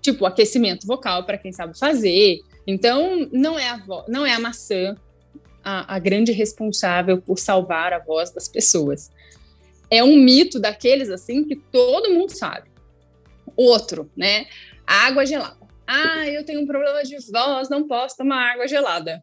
tipo 0.00 0.26
aquecimento 0.26 0.86
vocal 0.86 1.24
para 1.24 1.38
quem 1.38 1.52
sabe 1.52 1.78
fazer. 1.78 2.40
Então, 2.66 3.28
não 3.32 3.58
é 3.58 3.68
a, 3.68 3.82
não 4.08 4.24
é 4.24 4.32
a 4.32 4.40
maçã 4.40 4.96
a, 5.62 5.96
a 5.96 5.98
grande 5.98 6.32
responsável 6.32 7.20
por 7.20 7.38
salvar 7.38 7.92
a 7.92 7.98
voz 7.98 8.30
das 8.30 8.48
pessoas. 8.48 9.10
É 9.90 10.02
um 10.02 10.16
mito 10.16 10.58
daqueles 10.58 11.10
assim 11.10 11.44
que 11.44 11.56
todo 11.56 12.12
mundo 12.12 12.30
sabe. 12.30 12.70
Outro, 13.56 14.10
né? 14.16 14.46
Água 14.86 15.26
gelada. 15.26 15.58
Ah, 15.86 16.26
eu 16.28 16.44
tenho 16.44 16.60
um 16.60 16.66
problema 16.66 17.02
de 17.02 17.16
voz, 17.32 17.68
não 17.68 17.86
posso 17.86 18.16
tomar 18.16 18.52
água 18.52 18.68
gelada. 18.68 19.22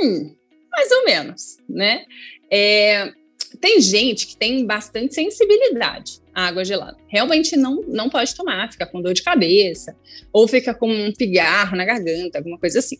Hum, 0.00 0.34
mais 0.70 0.90
ou 0.92 1.04
menos, 1.04 1.58
né? 1.68 2.04
É, 2.50 3.12
tem 3.60 3.80
gente 3.80 4.26
que 4.28 4.36
tem 4.36 4.64
bastante 4.64 5.14
sensibilidade 5.14 6.20
água 6.44 6.64
gelada. 6.64 6.98
Realmente 7.08 7.56
não, 7.56 7.82
não 7.88 8.10
pode 8.10 8.34
tomar, 8.34 8.70
fica 8.70 8.84
com 8.84 9.00
dor 9.00 9.14
de 9.14 9.22
cabeça, 9.22 9.96
ou 10.30 10.46
fica 10.46 10.74
com 10.74 10.90
um 10.90 11.12
pigarro 11.12 11.76
na 11.76 11.84
garganta, 11.84 12.38
alguma 12.38 12.58
coisa 12.58 12.78
assim. 12.78 12.98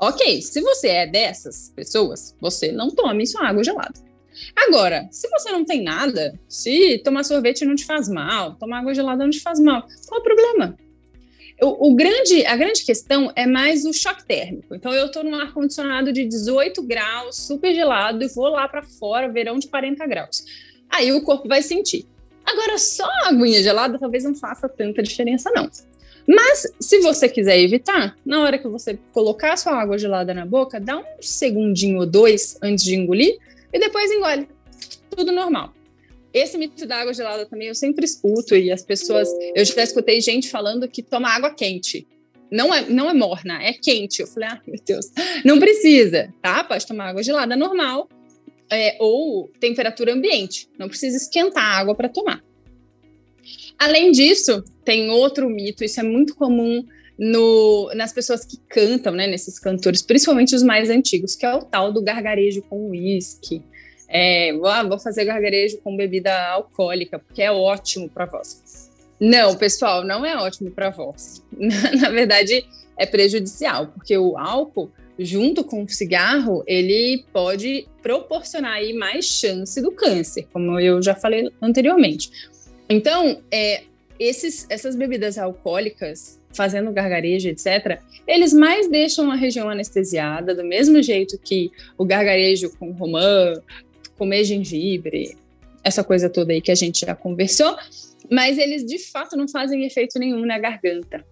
Ok, 0.00 0.40
se 0.40 0.60
você 0.60 0.88
é 0.88 1.06
dessas 1.06 1.72
pessoas, 1.76 2.34
você 2.40 2.72
não 2.72 2.90
tome 2.90 3.26
sua 3.26 3.46
água 3.46 3.62
gelada. 3.62 4.00
Agora, 4.56 5.08
se 5.10 5.28
você 5.28 5.50
não 5.50 5.64
tem 5.64 5.82
nada, 5.82 6.38
se 6.48 6.98
tomar 7.04 7.24
sorvete 7.24 7.64
não 7.64 7.74
te 7.74 7.84
faz 7.84 8.08
mal, 8.08 8.54
tomar 8.54 8.78
água 8.78 8.94
gelada 8.94 9.24
não 9.24 9.30
te 9.30 9.40
faz 9.40 9.60
mal, 9.60 9.86
qual 10.06 10.20
o 10.20 10.24
problema? 10.24 10.76
O, 11.60 11.90
o, 11.90 11.94
grande, 11.96 12.46
a 12.46 12.56
grande 12.56 12.84
questão 12.84 13.32
é 13.34 13.44
mais 13.44 13.84
o 13.84 13.92
choque 13.92 14.24
térmico. 14.24 14.76
Então, 14.76 14.94
eu 14.94 15.06
estou 15.06 15.24
num 15.24 15.34
ar-condicionado 15.34 16.12
de 16.12 16.24
18 16.24 16.80
graus, 16.84 17.36
super 17.36 17.74
gelado, 17.74 18.22
e 18.22 18.28
vou 18.28 18.48
lá 18.48 18.68
para 18.68 18.84
fora, 18.84 19.28
verão 19.28 19.58
de 19.58 19.66
40 19.66 20.06
graus. 20.06 20.44
Aí 20.88 21.10
o 21.10 21.22
corpo 21.22 21.48
vai 21.48 21.60
sentir. 21.60 22.06
Agora, 22.48 22.78
só 22.78 23.04
a 23.04 23.28
aguinha 23.28 23.62
gelada 23.62 23.98
talvez 23.98 24.24
não 24.24 24.34
faça 24.34 24.66
tanta 24.70 25.02
diferença, 25.02 25.50
não. 25.54 25.70
Mas, 26.26 26.66
se 26.80 27.00
você 27.00 27.28
quiser 27.28 27.60
evitar, 27.60 28.16
na 28.24 28.40
hora 28.40 28.58
que 28.58 28.66
você 28.66 28.98
colocar 29.12 29.56
sua 29.58 29.78
água 29.78 29.98
gelada 29.98 30.32
na 30.32 30.46
boca, 30.46 30.80
dá 30.80 30.96
um 30.96 31.04
segundinho 31.20 32.00
ou 32.00 32.06
dois 32.06 32.58
antes 32.62 32.84
de 32.84 32.94
engolir 32.94 33.38
e 33.70 33.78
depois 33.78 34.10
engole. 34.10 34.48
Tudo 35.10 35.30
normal. 35.30 35.74
Esse 36.32 36.56
mito 36.56 36.86
da 36.86 36.96
água 36.96 37.12
gelada 37.12 37.44
também 37.44 37.68
eu 37.68 37.74
sempre 37.74 38.06
escuto 38.06 38.56
e 38.56 38.72
as 38.72 38.82
pessoas, 38.82 39.28
eu 39.54 39.64
já 39.64 39.82
escutei 39.82 40.20
gente 40.22 40.48
falando 40.48 40.88
que 40.88 41.02
toma 41.02 41.28
água 41.28 41.50
quente. 41.50 42.06
Não 42.50 42.74
é, 42.74 42.88
não 42.88 43.10
é 43.10 43.14
morna, 43.14 43.62
é 43.62 43.74
quente. 43.74 44.20
Eu 44.22 44.26
falei, 44.26 44.48
ah, 44.50 44.60
meu 44.66 44.80
Deus, 44.86 45.10
não 45.44 45.58
precisa, 45.58 46.32
tá? 46.40 46.64
Pode 46.64 46.86
tomar 46.86 47.08
água 47.08 47.22
gelada 47.22 47.54
normal 47.54 48.08
é, 48.70 48.96
ou 49.00 49.50
temperatura 49.60 50.12
ambiente. 50.12 50.68
Não 50.78 50.88
precisa 50.88 51.16
esquentar 51.16 51.64
a 51.64 51.78
água 51.78 51.94
para 51.94 52.08
tomar. 52.08 52.42
Além 53.78 54.10
disso, 54.10 54.62
tem 54.84 55.10
outro 55.10 55.48
mito, 55.48 55.84
isso 55.84 56.00
é 56.00 56.02
muito 56.02 56.34
comum 56.34 56.84
no, 57.18 57.90
nas 57.94 58.12
pessoas 58.12 58.44
que 58.44 58.56
cantam, 58.68 59.12
né, 59.12 59.26
nesses 59.26 59.58
cantores, 59.58 60.02
principalmente 60.02 60.54
os 60.54 60.62
mais 60.62 60.88
antigos, 60.90 61.34
que 61.34 61.44
é 61.44 61.54
o 61.54 61.62
tal 61.62 61.92
do 61.92 62.02
gargarejo 62.02 62.62
com 62.62 62.90
uísque. 62.90 63.62
É, 64.08 64.52
vou, 64.52 64.66
ah, 64.66 64.98
fazer 64.98 65.24
gargarejo 65.24 65.78
com 65.78 65.96
bebida 65.96 66.32
alcoólica, 66.48 67.18
porque 67.18 67.42
é 67.42 67.52
ótimo 67.52 68.08
para 68.08 68.24
voz. 68.24 68.88
Não, 69.20 69.56
pessoal, 69.56 70.04
não 70.04 70.24
é 70.24 70.36
ótimo 70.36 70.70
para 70.70 70.90
voz. 70.90 71.44
Na 72.00 72.08
verdade, 72.08 72.64
é 72.96 73.04
prejudicial, 73.04 73.88
porque 73.88 74.16
o 74.16 74.38
álcool, 74.38 74.90
junto 75.18 75.64
com 75.64 75.82
o 75.82 75.88
cigarro, 75.88 76.62
ele 76.66 77.24
pode 77.32 77.86
proporcionar 78.02 78.74
aí 78.74 78.92
mais 78.92 79.24
chance 79.24 79.80
do 79.80 79.90
câncer, 79.90 80.46
como 80.52 80.78
eu 80.78 81.02
já 81.02 81.14
falei 81.14 81.50
anteriormente. 81.60 82.30
Então, 82.88 83.42
é, 83.50 83.82
esses, 84.18 84.66
essas 84.70 84.94
bebidas 84.94 85.36
alcoólicas, 85.36 86.40
fazendo 86.52 86.92
gargarejo, 86.92 87.48
etc., 87.48 88.00
eles 88.26 88.52
mais 88.52 88.88
deixam 88.88 89.30
a 89.30 89.34
região 89.34 89.68
anestesiada, 89.68 90.54
do 90.54 90.64
mesmo 90.64 91.02
jeito 91.02 91.38
que 91.38 91.70
o 91.96 92.04
gargarejo 92.04 92.70
com 92.78 92.92
romã, 92.92 93.54
comer 94.16 94.44
gengibre, 94.44 95.36
essa 95.82 96.04
coisa 96.04 96.28
toda 96.28 96.52
aí 96.52 96.60
que 96.60 96.70
a 96.70 96.74
gente 96.74 97.06
já 97.06 97.14
conversou, 97.14 97.76
mas 98.30 98.58
eles 98.58 98.84
de 98.84 98.98
fato 98.98 99.36
não 99.36 99.48
fazem 99.48 99.84
efeito 99.84 100.18
nenhum 100.18 100.44
na 100.44 100.58
garganta. 100.58 101.24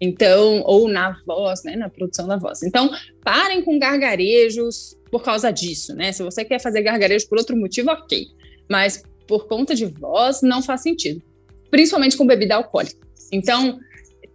Então, 0.00 0.62
ou 0.64 0.88
na 0.88 1.20
voz, 1.26 1.62
né, 1.62 1.76
na 1.76 1.88
produção 1.90 2.26
da 2.26 2.36
voz. 2.36 2.62
Então, 2.62 2.90
parem 3.22 3.62
com 3.62 3.78
gargarejos 3.78 4.96
por 5.10 5.22
causa 5.22 5.50
disso, 5.50 5.94
né? 5.94 6.10
Se 6.12 6.22
você 6.22 6.44
quer 6.44 6.60
fazer 6.60 6.82
gargarejo 6.82 7.28
por 7.28 7.36
outro 7.36 7.56
motivo, 7.56 7.90
ok. 7.90 8.28
Mas 8.68 9.02
por 9.26 9.46
conta 9.46 9.74
de 9.74 9.84
voz, 9.84 10.40
não 10.42 10.62
faz 10.62 10.82
sentido. 10.82 11.22
Principalmente 11.70 12.16
com 12.16 12.26
bebida 12.26 12.54
alcoólica. 12.54 13.06
Então, 13.30 13.78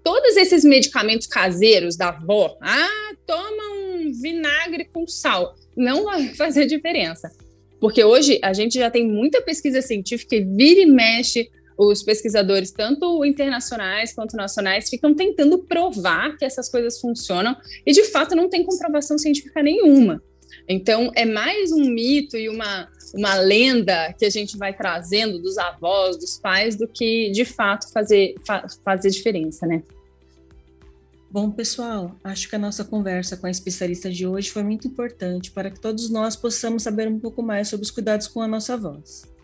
todos 0.04 0.38
esses 0.38 0.64
medicamentos 0.64 1.26
caseiros 1.26 1.98
da 1.98 2.10
avó, 2.10 2.58
ah, 2.62 3.14
toma 3.26 3.64
um 3.74 4.12
vinagre 4.14 4.86
com 4.86 5.08
sal, 5.08 5.56
não 5.76 6.04
vai 6.04 6.28
fazer 6.36 6.68
diferença. 6.68 7.32
Porque 7.80 8.04
hoje 8.04 8.40
a 8.42 8.54
gente 8.54 8.78
já 8.78 8.90
tem 8.90 9.06
muita 9.08 9.42
pesquisa 9.42 9.82
científica 9.82 10.36
e 10.36 10.44
vira 10.44 10.82
e 10.82 10.86
mexe 10.86 11.50
os 11.78 12.04
pesquisadores, 12.04 12.72
tanto 12.72 13.26
internacionais 13.26 14.14
quanto 14.14 14.36
nacionais, 14.36 14.90
ficam 14.90 15.14
tentando 15.14 15.60
provar 15.60 16.38
que 16.38 16.46
essas 16.46 16.70
coisas 16.70 17.00
funcionam 17.00 17.56
e 17.86 17.92
de 17.92 18.04
fato 18.06 18.36
não 18.36 18.50
tem 18.50 18.64
comprovação 18.64 19.18
científica 19.18 19.62
nenhuma. 19.62 20.22
Então, 20.68 21.12
é 21.16 21.26
mais 21.26 21.72
um 21.72 21.86
mito 21.86 22.38
e 22.38 22.50
uma, 22.50 22.88
uma 23.14 23.36
lenda 23.36 24.14
que 24.14 24.26
a 24.26 24.30
gente 24.30 24.58
vai 24.58 24.74
trazendo 24.74 25.40
dos 25.40 25.58
avós, 25.58 26.18
dos 26.18 26.40
pais, 26.40 26.76
do 26.76 26.88
que 26.88 27.30
de 27.32 27.46
fato 27.46 27.92
fazer, 27.92 28.36
fa 28.46 28.66
fazer 28.84 29.10
diferença, 29.10 29.68
né? 29.68 29.84
Bom, 31.30 31.52
pessoal, 31.52 32.16
acho 32.24 32.50
que 32.50 32.56
a 32.56 32.60
nossa 32.60 32.84
conversa 32.86 33.36
com 33.36 33.46
a 33.46 33.52
especialista 33.52 34.10
de 34.10 34.26
hoje 34.26 34.50
foi 34.50 34.64
muito 34.64 34.88
importante 34.88 35.52
para 35.52 35.70
que 35.70 35.80
todos 35.80 36.10
nós 36.10 36.36
possamos 36.36 36.84
saber 36.84 37.10
um 37.10 37.20
pouco 37.20 37.44
mais 37.44 37.68
sobre 37.68 37.84
os 37.84 37.92
cuidados 37.92 38.28
com 38.28 38.42
a 38.42 38.48
nossa 38.48 38.78
voz. 38.78 39.35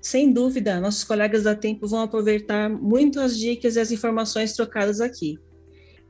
Sem 0.00 0.32
dúvida, 0.32 0.80
nossos 0.80 1.04
colegas 1.04 1.42
da 1.42 1.54
Tempo 1.54 1.86
vão 1.86 2.02
aproveitar 2.02 2.70
muito 2.70 3.20
as 3.20 3.36
dicas 3.38 3.76
e 3.76 3.80
as 3.80 3.90
informações 3.90 4.54
trocadas 4.54 5.00
aqui. 5.00 5.38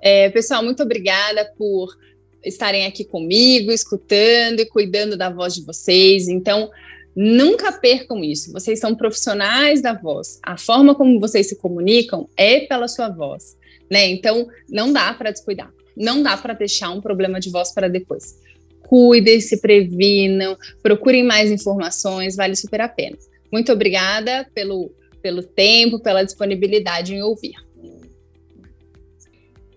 É, 0.00 0.30
pessoal, 0.30 0.62
muito 0.62 0.82
obrigada 0.82 1.52
por 1.58 1.96
estarem 2.44 2.86
aqui 2.86 3.04
comigo, 3.04 3.70
escutando 3.70 4.60
e 4.60 4.66
cuidando 4.66 5.16
da 5.16 5.28
voz 5.28 5.54
de 5.54 5.64
vocês. 5.64 6.28
Então, 6.28 6.70
nunca 7.14 7.72
percam 7.72 8.22
isso. 8.22 8.52
Vocês 8.52 8.78
são 8.78 8.94
profissionais 8.94 9.82
da 9.82 9.92
voz. 9.92 10.38
A 10.42 10.56
forma 10.56 10.94
como 10.94 11.20
vocês 11.20 11.48
se 11.48 11.56
comunicam 11.56 12.28
é 12.36 12.60
pela 12.60 12.88
sua 12.88 13.08
voz, 13.08 13.56
né? 13.90 14.08
Então, 14.08 14.48
não 14.68 14.92
dá 14.92 15.12
para 15.12 15.30
descuidar. 15.30 15.72
Não 15.96 16.22
dá 16.22 16.36
para 16.36 16.54
deixar 16.54 16.90
um 16.90 17.00
problema 17.00 17.40
de 17.40 17.50
voz 17.50 17.72
para 17.74 17.88
depois. 17.88 18.38
Cuidem, 18.82 19.40
se 19.40 19.60
previnam, 19.60 20.56
procurem 20.82 21.22
mais 21.22 21.50
informações, 21.50 22.36
vale 22.36 22.56
super 22.56 22.80
a 22.80 22.88
pena. 22.88 23.18
Muito 23.52 23.72
obrigada 23.72 24.48
pelo, 24.54 24.92
pelo 25.22 25.42
tempo, 25.42 26.00
pela 26.00 26.22
disponibilidade 26.22 27.14
em 27.14 27.22
ouvir. 27.22 27.54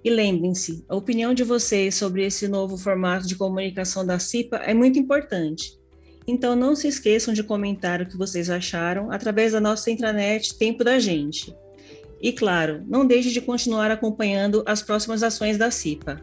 E 0.03 0.09
lembrem-se, 0.09 0.83
a 0.89 0.95
opinião 0.95 1.33
de 1.33 1.43
vocês 1.43 1.95
sobre 1.95 2.25
esse 2.25 2.47
novo 2.47 2.77
formato 2.77 3.25
de 3.25 3.35
comunicação 3.35 4.05
da 4.05 4.19
CIPA 4.19 4.57
é 4.57 4.73
muito 4.73 4.99
importante. 4.99 5.79
Então 6.27 6.55
não 6.55 6.75
se 6.75 6.87
esqueçam 6.87 7.33
de 7.33 7.43
comentar 7.43 8.01
o 8.01 8.05
que 8.05 8.17
vocês 8.17 8.49
acharam 8.49 9.11
através 9.11 9.53
da 9.53 9.61
nossa 9.61 9.89
intranet 9.89 10.57
Tempo 10.57 10.83
da 10.83 10.99
Gente. 10.99 11.55
E 12.21 12.31
claro, 12.31 12.83
não 12.87 13.05
deixe 13.05 13.31
de 13.31 13.41
continuar 13.41 13.91
acompanhando 13.91 14.63
as 14.65 14.81
próximas 14.81 15.23
ações 15.23 15.57
da 15.57 15.71
CIPA. 15.71 16.21